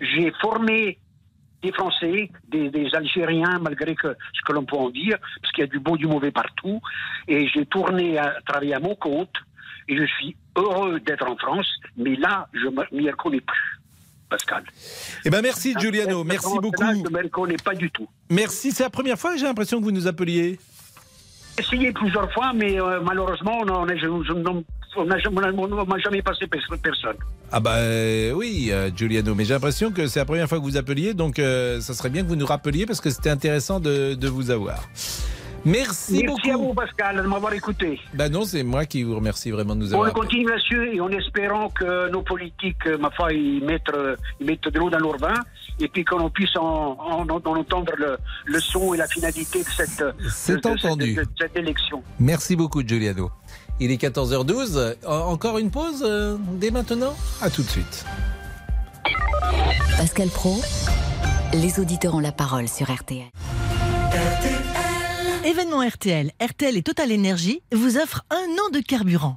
[0.00, 0.98] J'ai formé
[1.62, 5.62] des Français, des, des Algériens, malgré que, ce que l'on peut en dire, parce qu'il
[5.62, 6.80] y a du beau, du mauvais partout.
[7.26, 9.34] Et j'ai tourné à travailler à mon compte.
[9.88, 11.68] Et je suis heureux d'être en France.
[11.96, 13.80] Mais là, je ne m'y reconnais plus.
[14.30, 14.64] Pascal.
[15.24, 16.82] Eh ben merci Giuliano, merci Là, beaucoup.
[16.82, 18.08] Je ne me reconnais pas du tout.
[18.30, 20.58] Merci, c'est la première fois que j'ai l'impression que vous nous appeliez.
[21.56, 23.96] J'ai essayé plusieurs fois, mais euh, malheureusement, on n'a
[25.98, 27.16] jamais, passé pers- personne.
[27.52, 30.64] Ah bah euh, oui, euh, Giuliano, mais j'ai l'impression que c'est la première fois que
[30.64, 33.80] vous appeliez, donc euh, ça serait bien que vous nous rappeliez parce que c'était intéressant
[33.80, 34.88] de vous avoir.
[35.64, 36.50] Merci, Merci beaucoup.
[36.50, 37.98] à vous, Pascal, de m'avoir écouté.
[38.12, 40.08] Bah non, c'est moi qui vous remercie vraiment de nous Bonne avoir.
[40.10, 40.20] appelés.
[40.26, 43.90] continuation et en espérant que nos politiques, euh, ma foi, ils mettent,
[44.40, 45.34] ils mettent de l'eau dans leur vin
[45.80, 49.68] et puis qu'on puisse en, en- en entendre le, le son et la finalité de
[49.68, 51.14] cette, de- C'est de cette- entendu.
[51.14, 52.02] de cette élection.
[52.20, 53.30] Merci beaucoup, Giuliano.
[53.80, 54.76] Il est 14h12.
[54.76, 57.14] Euh, Encore une pause euh, dès maintenant?
[57.40, 58.04] À tout de suite.
[59.96, 60.60] Pascal Pro,
[61.54, 63.24] les auditeurs ont la parole sur RTL.
[65.44, 69.36] Événement RTL, RTL et Total Énergie vous offrent un an de carburant.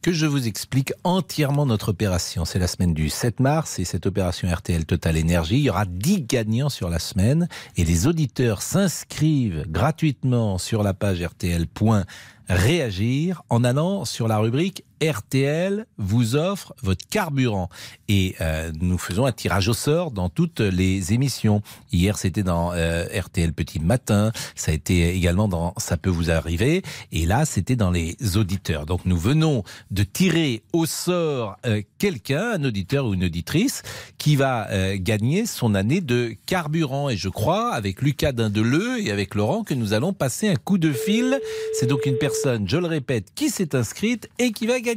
[0.00, 2.44] que je vous explique entièrement notre opération.
[2.44, 5.56] C'est la semaine du 7 mars et cette opération RTL Total Énergie.
[5.56, 10.94] Il y aura 10 gagnants sur la semaine et les auditeurs s'inscrivent gratuitement sur la
[10.94, 17.68] page RTL.réagir en allant sur la rubrique RTL vous offre votre carburant.
[18.08, 21.62] Et euh, nous faisons un tirage au sort dans toutes les émissions.
[21.92, 24.32] Hier, c'était dans euh, RTL Petit Matin.
[24.54, 26.82] Ça a été également dans Ça peut vous arriver.
[27.12, 28.86] Et là, c'était dans les auditeurs.
[28.86, 33.82] Donc, nous venons de tirer au sort euh, quelqu'un, un auditeur ou une auditrice,
[34.18, 37.08] qui va euh, gagner son année de carburant.
[37.08, 40.78] Et je crois, avec Lucas Dindeleu et avec Laurent, que nous allons passer un coup
[40.78, 41.40] de fil.
[41.78, 44.87] C'est donc une personne, je le répète, qui s'est inscrite et qui va gagner.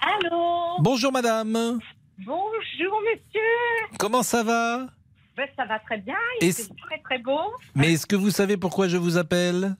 [0.00, 1.80] Allô Bonjour madame.
[2.18, 3.40] Bonjour monsieur
[3.98, 4.86] Comment ça va
[5.36, 7.40] ben, Ça va très bien, il fait très très beau.
[7.74, 9.74] Mais est-ce que vous savez pourquoi je vous appelle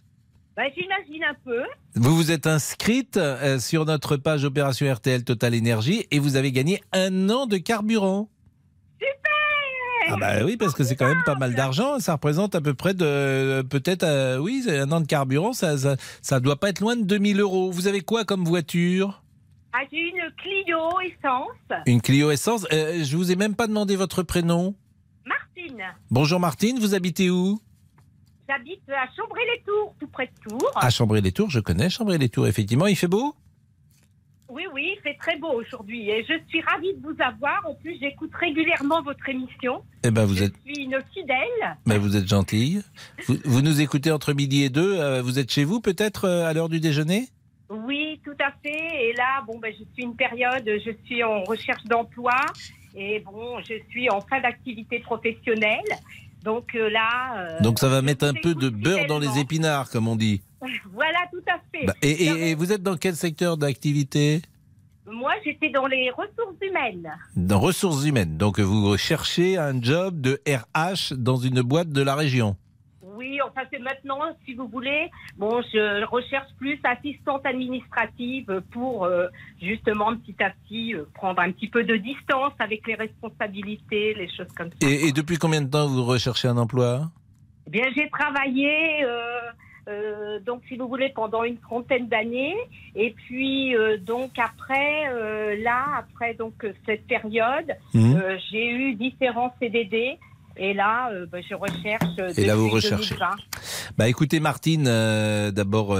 [0.56, 1.62] Ben, J'imagine un peu.
[1.94, 6.50] Vous vous êtes inscrite euh, sur notre page Opération RTL Total Énergie et vous avez
[6.50, 8.28] gagné un an de carburant.
[10.12, 11.98] Ah bah oui, parce que c'est quand même pas mal d'argent.
[12.00, 15.52] Ça représente à peu près de peut-être euh, oui un an de carburant.
[15.52, 17.70] Ça, ça ça doit pas être loin de 2000 euros.
[17.70, 19.22] Vous avez quoi comme voiture?
[19.72, 21.80] Ah, J'ai une Clio essence.
[21.86, 22.66] Une Clio essence.
[22.72, 24.74] Euh, je vous ai même pas demandé votre prénom.
[25.24, 26.78] Martine, Bonjour Martine.
[26.80, 27.60] Vous habitez où?
[28.48, 30.72] J'habite à Chambray-les-Tours, tout près de Tours.
[30.74, 31.50] À Chambray-les-Tours.
[31.50, 32.48] Je connais Chambray-les-Tours.
[32.48, 33.36] Effectivement, il fait beau?
[34.50, 36.10] Oui, oui, fait très beau aujourd'hui.
[36.10, 37.64] Et je suis ravie de vous avoir.
[37.68, 39.82] En plus, j'écoute régulièrement votre émission.
[40.02, 40.54] Eh ben vous êtes.
[40.66, 41.76] Je suis une fidèle.
[41.86, 42.82] Ben, vous êtes gentille.
[43.26, 44.98] Vous, vous nous écoutez entre midi et deux.
[44.98, 47.28] euh, vous êtes chez vous peut-être euh, à l'heure du déjeuner?
[47.68, 49.04] Oui, tout à fait.
[49.04, 52.34] Et là, bon, ben, je suis une période, je suis en recherche d'emploi.
[52.96, 55.84] Et bon, je suis en fin d'activité professionnelle.
[56.44, 57.34] Donc euh, là.
[57.58, 60.42] euh, Donc ça va mettre un peu de beurre dans les épinards, comme on dit.
[60.92, 61.86] Voilà, tout à fait.
[61.86, 64.42] Bah, et, et- et vous êtes dans quel secteur d'activité?
[65.06, 67.10] Moi, j'étais dans les ressources humaines.
[67.34, 68.36] Dans ressources humaines.
[68.36, 72.56] Donc vous cherchez un job de RH dans une boîte de la région.
[73.20, 75.10] Oui, enfin, c'est maintenant, si vous voulez.
[75.36, 79.26] Bon, je recherche plus assistante administrative pour euh,
[79.60, 84.30] justement petit à petit euh, prendre un petit peu de distance avec les responsabilités, les
[84.34, 84.88] choses comme ça.
[84.88, 87.10] Et, et depuis combien de temps vous recherchez un emploi?
[87.66, 92.56] Eh bien, j'ai travaillé, euh, donc, si vous voulez, pendant une trentaine d'années.
[92.94, 96.54] Et puis, euh, donc, après, euh, là, après donc
[96.86, 100.18] cette période, euh, j'ai eu différents CDD.
[100.62, 102.04] Et là, euh, bah, je recherche.
[102.18, 103.14] euh, Et là, vous recherchez.
[103.14, 103.30] 2020.
[103.96, 105.96] Bah écoutez Martine, euh, d'abord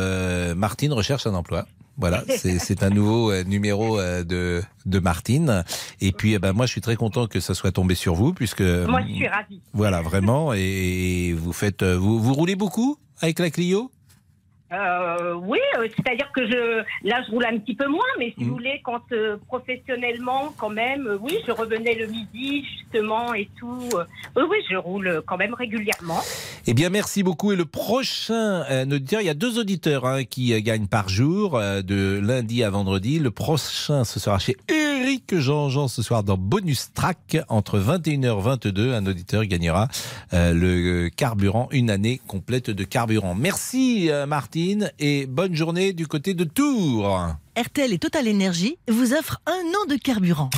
[0.54, 1.66] Martine recherche un emploi.
[1.96, 5.64] Voilà, c'est un nouveau numéro de, de Martine.
[6.00, 8.32] Et puis, eh ben, moi, je suis très content que ça soit tombé sur vous,
[8.32, 9.60] puisque Moi, je suis ravie.
[9.74, 10.52] voilà, vraiment.
[10.54, 13.90] Et vous faites, vous, vous roulez beaucoup avec la Clio?
[14.72, 18.44] Euh, oui, euh, c'est-à-dire que je, là, je roule un petit peu moins, mais si
[18.44, 23.48] vous voulez, quand euh, professionnellement, quand même, euh, oui, je revenais le midi, justement, et
[23.58, 23.88] tout.
[23.94, 24.04] euh,
[24.36, 26.20] oui, oui, je roule euh, quand même régulièrement.
[26.68, 27.50] Eh bien, merci beaucoup.
[27.52, 31.08] Et le prochain euh, auditeur, il y a deux auditeurs hein, qui euh, gagnent par
[31.08, 33.18] jour, euh, de lundi à vendredi.
[33.18, 34.56] Le prochain, ce sera chez
[35.10, 37.38] Eric Jean-Jean ce soir dans Bonus Track.
[37.48, 39.88] Entre 21h et 22, un auditeur gagnera
[40.32, 43.34] euh, le carburant, une année complète de carburant.
[43.34, 47.26] Merci euh, Martine et bonne journée du côté de Tours.
[47.60, 49.50] RTL et Total Énergie vous offrent un
[49.82, 50.48] an de carburant.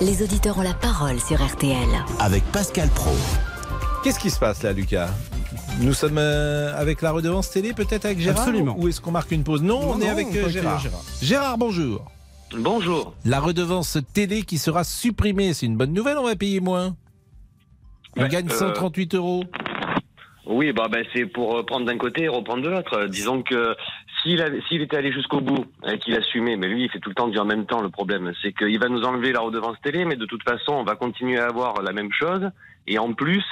[0.00, 1.76] Les auditeurs ont la parole sur RTL.
[2.18, 3.12] Avec Pascal Pro.
[4.02, 5.10] Qu'est-ce qui se passe là, Lucas?
[5.78, 8.40] Nous sommes euh, avec la redevance télé, peut-être avec Gérard?
[8.42, 8.74] Absolument.
[8.76, 9.62] Ou est-ce qu'on marque une pause?
[9.62, 10.84] Non, Non, on est non, avec euh, Gérard.
[11.22, 11.56] Gérard.
[11.56, 12.10] bonjour.
[12.56, 13.14] Bonjour.
[13.24, 16.96] La redevance télé qui sera supprimée, c'est une bonne nouvelle, on va payer moins.
[18.16, 19.44] On Ouais, gagne euh, 138 euros.
[20.46, 22.94] Oui, bah, ben, c'est pour euh, prendre d'un côté et reprendre de l'autre.
[22.94, 23.74] Euh, Disons que
[24.22, 24.40] s'il
[24.82, 27.38] était allé jusqu'au bout et qu'il assumait, mais lui, il fait tout le temps du
[27.38, 27.80] en même temps.
[27.80, 30.84] Le problème, c'est qu'il va nous enlever la redevance télé, mais de toute façon, on
[30.84, 32.50] va continuer à avoir la même chose.
[32.88, 33.44] Et en plus,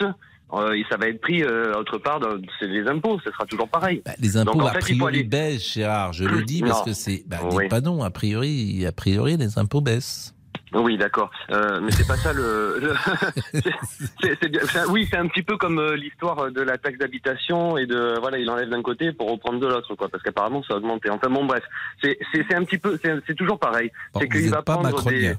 [0.52, 3.44] euh, et ça va être pris euh, autre part, dans- c'est les impôts, ce sera
[3.46, 4.02] toujours pareil.
[4.04, 6.12] Bah, Les impôts, Donc, en a fait, priori, aller- baissent, Gérard.
[6.12, 7.22] Je le dis parce que c'est.
[7.26, 7.64] Bah, Oui.
[7.64, 10.34] dites pas non, a priori, a priori, les impôts baissent.
[10.74, 11.30] Oui, d'accord.
[11.50, 12.78] Euh, mais c'est pas ça le.
[12.78, 13.58] le-
[14.50, 17.78] bien- c'est un- oui, c'est un petit peu comme euh, l'histoire de la taxe d'habitation
[17.78, 20.74] et de voilà, il enlève d'un côté pour reprendre de l'autre, quoi, parce qu'apparemment ça
[20.74, 21.08] a augmenté.
[21.10, 21.62] Enfin bon, bref,
[22.02, 23.90] c'est un petit peu, c'est toujours pareil.
[24.12, 25.34] Bon, c'est qu'il va pas prendre des.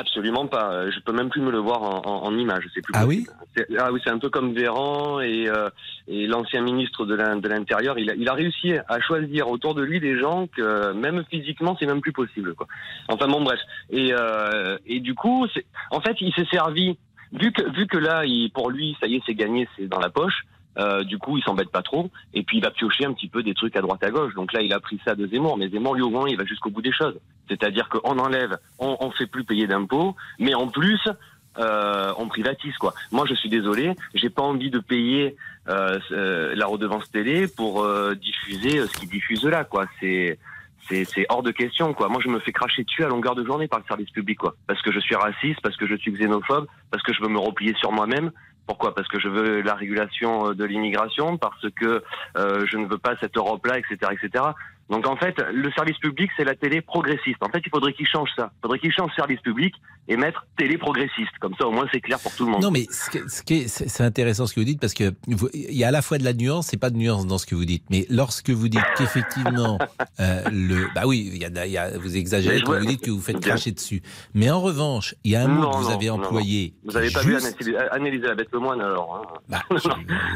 [0.00, 0.72] Absolument pas.
[0.72, 2.64] Euh, Je peux même plus me le voir en, en, en image.
[2.74, 3.30] C'est plus Ah possible.
[3.56, 5.68] C'est- Ah oui, c'est un peu comme Véran et, euh,
[6.08, 7.98] et l'ancien ministre de l'in- de l'Intérieur.
[7.98, 11.76] Il a, il a réussi à choisir autour de lui des gens que même physiquement,
[11.78, 12.54] c'est même plus possible.
[12.54, 12.66] Quoi.
[13.08, 13.60] Enfin bon, bref.
[13.90, 15.46] Et, euh, et du coup,
[15.90, 16.96] en fait, il s'est servi.
[17.32, 20.00] Vu que, vu que là, il, pour lui, ça y est, c'est gagné, c'est dans
[20.00, 20.42] la poche.
[20.80, 22.10] Euh, du coup, il s'embête pas trop.
[22.34, 24.34] Et puis, il va piocher un petit peu des trucs à droite à gauche.
[24.34, 25.56] Donc là, il a pris ça de Zemmour.
[25.58, 27.18] Mais Zemmour, lui, au moins, il va jusqu'au bout des choses.
[27.48, 31.00] C'est-à-dire qu'on enlève, on, on fait plus payer d'impôts, mais en plus,
[31.58, 32.94] euh, on privatise quoi.
[33.10, 35.36] Moi, je suis désolé, j'ai pas envie de payer
[35.68, 39.86] euh, euh, la redevance télé pour euh, diffuser euh, ce qu'ils diffusent là quoi.
[40.00, 40.38] C'est
[40.88, 42.08] c'est hors de question quoi.
[42.08, 44.56] Moi, je me fais cracher dessus à longueur de journée par le service public quoi,
[44.66, 47.38] parce que je suis raciste, parce que je suis xénophobe, parce que je veux me
[47.38, 48.32] replier sur moi-même.
[48.70, 48.94] Pourquoi?
[48.94, 52.04] Parce que je veux la régulation euh, de l'immigration, parce que
[52.36, 54.44] euh, je ne veux pas cette Europe-là, etc., etc.
[54.90, 57.36] Donc en fait, le service public, c'est la télé progressiste.
[57.42, 58.50] En fait, il faudrait qu'il change ça.
[58.58, 59.72] Il faudrait qu'il change service public
[60.08, 61.30] et mettre télé progressiste.
[61.40, 62.62] Comme ça, au moins, c'est clair pour tout le monde.
[62.62, 64.94] Non, mais ce que- ce qui est- c'est c'est intéressant ce que vous dites parce
[64.94, 67.26] que vous- il y a à la fois de la nuance et pas de nuance
[67.26, 67.84] dans ce que vous dites.
[67.90, 69.78] Mais lorsque vous dites qu'effectivement,
[70.20, 73.00] euh, le, bah oui, il y a, il y a- vous exagérez quand vous dites
[73.02, 74.02] que vous faites cracher dessus.
[74.34, 76.74] Mais en revanche, il y a un mot que vous non, avez non, employé.
[76.84, 79.78] Vous n'avez pas est vu juste- Anne- Anne-Elisabeth Lemoine alors hein Bah, je-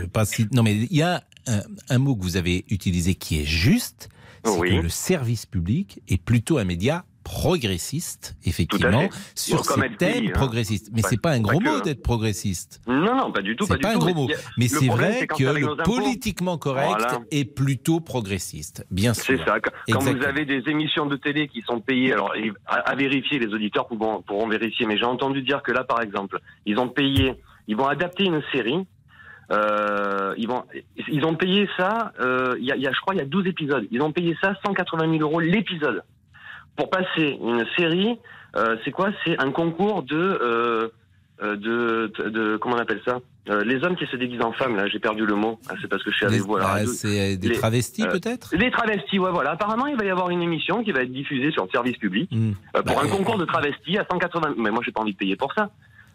[0.02, 3.14] je- pas si- Non, mais il y a un, un mot que vous avez utilisé
[3.16, 4.08] qui est juste,
[4.44, 4.76] c'est Oui.
[4.76, 10.26] que le service public est plutôt un média progressiste, effectivement, sur ces elle dit, thèmes
[10.26, 10.30] hein.
[10.34, 10.90] progressistes.
[10.94, 11.80] Mais Pas- c'est pas un pas gros que, mot hein.
[11.82, 12.80] d'être progressiste.
[12.86, 13.64] Non, non, pas du tout.
[13.64, 14.00] C'est du pas un tout.
[14.00, 14.28] gros mot.
[14.58, 17.20] Mais c'est vrai que le politiquement correct Voilà.
[17.30, 19.24] est plutôt progressiste, bien sûr.
[19.38, 19.56] C'est ça.
[19.60, 22.34] Quand, vous avez des émissions de télé qui sont payées, alors
[22.66, 26.38] à vérifier, les auditeurs pourront, pourront vérifier, mais j'ai entendu dire que là, par exemple,
[26.66, 27.34] ils ont payé,
[27.68, 28.86] ils vont adapter une série.
[29.52, 30.64] Euh, ils vont,
[31.08, 32.12] ils ont payé ça.
[32.20, 33.86] euh, Il y, a, y a, je crois, il y a 12 épisodes.
[33.90, 36.02] Ils ont payé ça 180 000 euros l'épisode
[36.76, 38.18] pour passer une série.
[38.56, 39.10] euh, c'est quoi?
[39.24, 40.88] C'est un concours de, euh,
[41.42, 43.18] euh, de, de, comment on appelle ça?
[43.50, 44.74] Euh, Les hommes qui se déguisent en femmes.
[44.76, 45.60] Là, j'ai perdu le mot.
[45.68, 46.90] Ah, c'est parce que je suis avec vous radio.
[46.90, 48.54] c'est des Les- travestis peut-être?
[48.56, 49.50] Les travestis, ouais, voilà.
[49.50, 52.30] Apparemment, il va y avoir une émission qui va être diffusée sur le service public
[52.32, 52.52] Hmm.
[52.72, 54.54] pour Bah, un concours de travestis à 180.
[54.56, 55.68] Mais moi, j'ai pas envie de payer pour ça.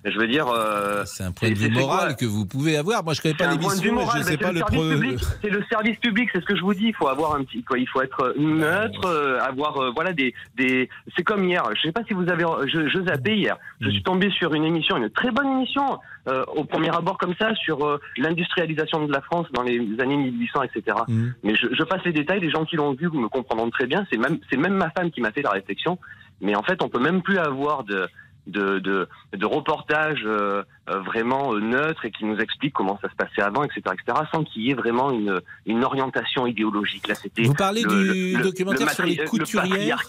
[0.06, 0.48] Je veux dire.
[0.48, 3.04] euh, C'est un point de vue moral que vous pouvez avoir.
[3.04, 4.90] Moi, je connais c'est pas l'émission, moral, je mais sais c'est pas le service pro.
[4.90, 5.20] public.
[5.42, 6.86] C'est le service public, c'est ce que je vous dis.
[6.88, 7.78] Il faut avoir un petit, quoi.
[7.78, 10.90] Il faut être neutre, euh, avoir, euh, voilà, des, des.
[11.18, 11.64] C'est comme hier.
[11.76, 13.58] Je sais pas si vous avez, je, je zappais hier.
[13.82, 17.36] Je suis tombé sur une émission, une très bonne émission, euh, au premier abord comme
[17.40, 20.98] ça, sur euh, l'industrialisation de la France dans les années 1800, etc.
[21.44, 22.40] Mais je, je passe les détails.
[22.40, 24.06] Les gens qui l'ont vu me comprendront très bien.
[24.12, 25.98] C'est même, c'est même ma femme qui m'a fait la réflexion.
[26.42, 28.08] Mais en fait, on peut même plus avoir de
[28.48, 30.64] de, de, de reportages euh,
[31.00, 34.44] vraiment euh, neutres et qui nous expliquent comment ça se passait avant, etc., etc., sans
[34.44, 37.08] qu'il y ait vraiment une, une orientation idéologique.
[37.08, 40.02] Là, c'était Vous parlez le- du le- documentaire le sur les couturières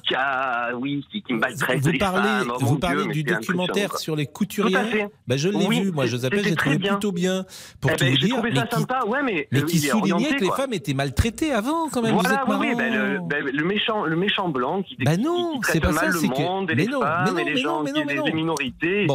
[0.71, 2.53] Le oui, qui, qui maltraite Vous parlez, femmes.
[2.55, 5.93] Oh, vous parlez Dieu, mais du documentaire sur les couturières ben, Je l'ai Oui, vu,
[5.93, 6.93] moi je c'était j'ai trouvé bien.
[6.93, 7.45] plutôt bien.
[7.81, 9.67] Pour Eh tout ben, vous dire, trouvé ça mais qui, sympa, ouais, mais, mais euh,
[9.67, 12.15] qui soulignait que les femmes étaient maltraitées avant quand même.
[12.15, 15.81] vous Voilà, êtes oui, ben, le, ben, le méchant, le méchant blanc qui, non, c'est
[15.81, 17.93] pas mal ça, le monde et mais les femmes mais et mais les gens mais
[18.07, 19.07] mais des, minorités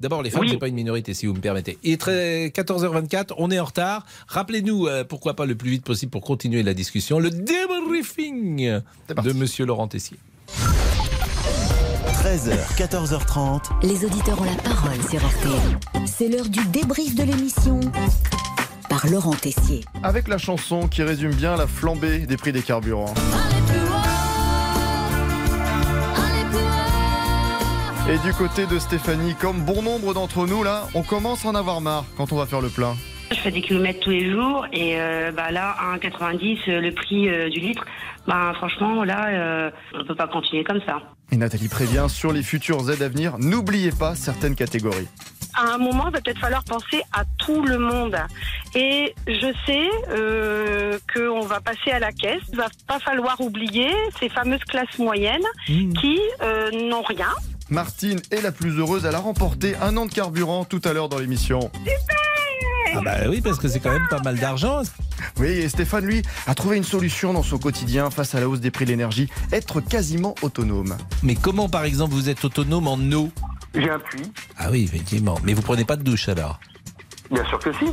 [0.00, 1.76] D'abord, les femmes, pas une minorité, si vous me permettez.
[1.82, 4.06] Il est très 14h24, on est en retard.
[4.28, 9.32] Rappelez-nous, euh, pourquoi pas le plus vite possible pour continuer la discussion, le débriefing de
[9.32, 10.18] Monsieur Laurent Tessier.
[12.22, 13.70] 13h, 14h30.
[13.82, 16.06] Les auditeurs ont la parole sur RTL.
[16.06, 17.80] C'est l'heure du débrief de l'émission
[18.88, 19.84] par Laurent Tessier.
[20.04, 23.14] Avec la chanson qui résume bien la flambée des prix des carburants.
[28.12, 31.54] Et du côté de Stéphanie, comme bon nombre d'entre nous là, on commence à en
[31.54, 32.94] avoir marre quand on va faire le plein.
[33.30, 36.92] Je fais des kilomètres tous les jours et euh, bah là, à 1,90 euh, le
[36.92, 37.86] prix euh, du litre,
[38.26, 40.98] bah franchement là, euh, on peut pas continuer comme ça.
[41.30, 45.08] Et Nathalie prévient sur les futures aides à venir, n'oubliez pas certaines catégories.
[45.54, 48.16] à un moment, il va peut-être falloir penser à tout le monde.
[48.74, 52.42] Et je sais euh, qu'on va passer à la caisse.
[52.50, 53.88] Il va pas falloir oublier
[54.20, 57.28] ces fameuses classes moyennes qui euh, n'ont rien.
[57.72, 61.08] Martine est la plus heureuse, elle a remporté un an de carburant tout à l'heure
[61.08, 61.70] dans l'émission.
[62.94, 64.82] Ah bah oui, parce que c'est quand même pas mal d'argent.
[65.38, 68.60] Oui, et Stéphane, lui, a trouvé une solution dans son quotidien face à la hausse
[68.60, 70.98] des prix de l'énergie, être quasiment autonome.
[71.22, 73.30] Mais comment, par exemple, vous êtes autonome en eau?
[73.74, 74.30] J'ai un puits.
[74.58, 75.38] Ah oui, effectivement.
[75.42, 76.60] Mais vous prenez pas de douche alors?
[77.30, 77.86] Bien sûr que si.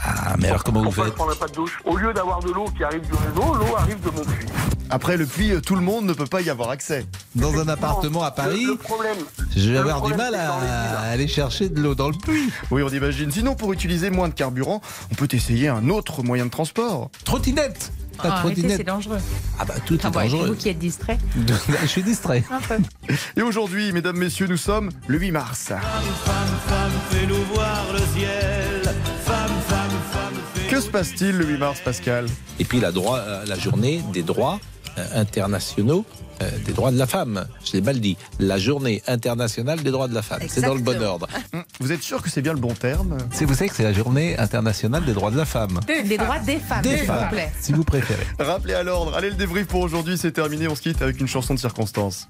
[0.00, 1.16] Ah, mais alors comment vous Pourquoi je faites?
[1.16, 4.00] prendrais pas de douche Au lieu d'avoir de l'eau qui arrive du réseau, l'eau arrive
[4.00, 4.46] de mon puits.
[4.92, 7.06] Après le puits, tout le monde ne peut pas y avoir accès.
[7.34, 9.16] Dans un appartement à Paris, Le, le problème.
[9.56, 12.50] je vais avoir du mal à aller chercher de l'eau dans le puits.
[12.70, 13.30] Oui, on imagine.
[13.30, 17.10] Sinon, pour utiliser moins de carburant, on peut essayer un autre moyen de transport.
[17.24, 17.90] Trottinette
[18.22, 19.18] Ah, c'est dangereux.
[19.58, 20.48] Ah bah tout est Ah bon, et dangereux.
[20.48, 21.16] Vous qui êtes distrait.
[21.82, 22.44] Je suis distrait.
[22.50, 22.76] Un peu.
[23.38, 25.64] Et aujourd'hui, mesdames, messieurs, nous sommes le 8 mars.
[25.68, 25.78] Femme,
[26.66, 28.82] femme, fais-nous voir le ciel.
[29.24, 32.26] Femme, femme, femme, fais Que se passe-t-il le 8 mars, Pascal?
[32.60, 34.60] Et puis la, droit, euh, la journée des droits
[35.14, 36.04] internationaux
[36.42, 37.46] euh, des droits de la femme.
[37.64, 38.16] Je l'ai mal dit.
[38.40, 40.40] La journée internationale des droits de la femme.
[40.48, 41.28] C'est dans le bon ordre.
[41.80, 43.18] Vous êtes sûr que c'est bien le bon terme?
[43.32, 45.78] C'est vous savez que c'est la journée internationale des droits de la femme.
[45.86, 47.52] Des droits des femmes, Des s'il femmes, vous plaît.
[47.60, 48.26] si vous préférez.
[48.38, 49.14] Rappelez à l'ordre.
[49.16, 50.68] Allez, le débrief pour aujourd'hui, c'est terminé.
[50.68, 52.28] On se quitte avec une chanson de circonstance.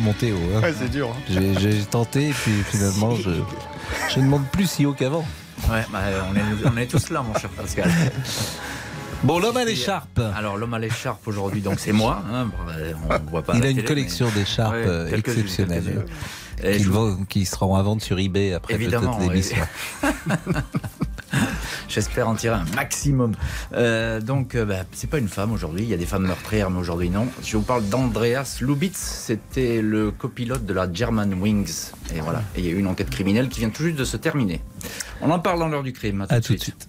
[0.00, 0.36] Monter haut.
[0.56, 0.60] hein.
[0.62, 1.10] Ouais, c'est dur.
[1.10, 1.32] hein.
[1.58, 3.30] J'ai tenté et puis finalement je,
[4.14, 5.26] je ne monte plus si haut qu'avant.
[5.70, 7.90] Ouais, bah, on, est, on est tous là, mon cher Pascal.
[9.24, 10.20] Bon, l'homme à l'écharpe.
[10.36, 12.22] Alors, l'homme à l'écharpe aujourd'hui, donc c'est moi.
[12.32, 12.48] hein,
[13.26, 15.10] on voit pas Il a une télé, collection mais- d'écharpes Ouais, euh,
[16.60, 19.56] qui, je- vont- qui seront à vendre sur eBay après Évidemment, peut-être l'émission.
[21.88, 23.34] J'espère en tirer un maximum.
[23.72, 25.82] Euh, donc, euh, bah, c'est pas une femme aujourd'hui.
[25.84, 27.26] Il y a des femmes meurtrières, mais aujourd'hui non.
[27.42, 28.96] Je vous parle d'Andreas Lubitz.
[28.96, 31.90] C'était le copilote de la German Wings.
[32.14, 32.42] Et voilà.
[32.56, 34.60] Et il y a eu une enquête criminelle qui vient tout juste de se terminer.
[35.20, 36.26] On en parle dans l'heure du crime.
[36.28, 36.88] À tout, de suite.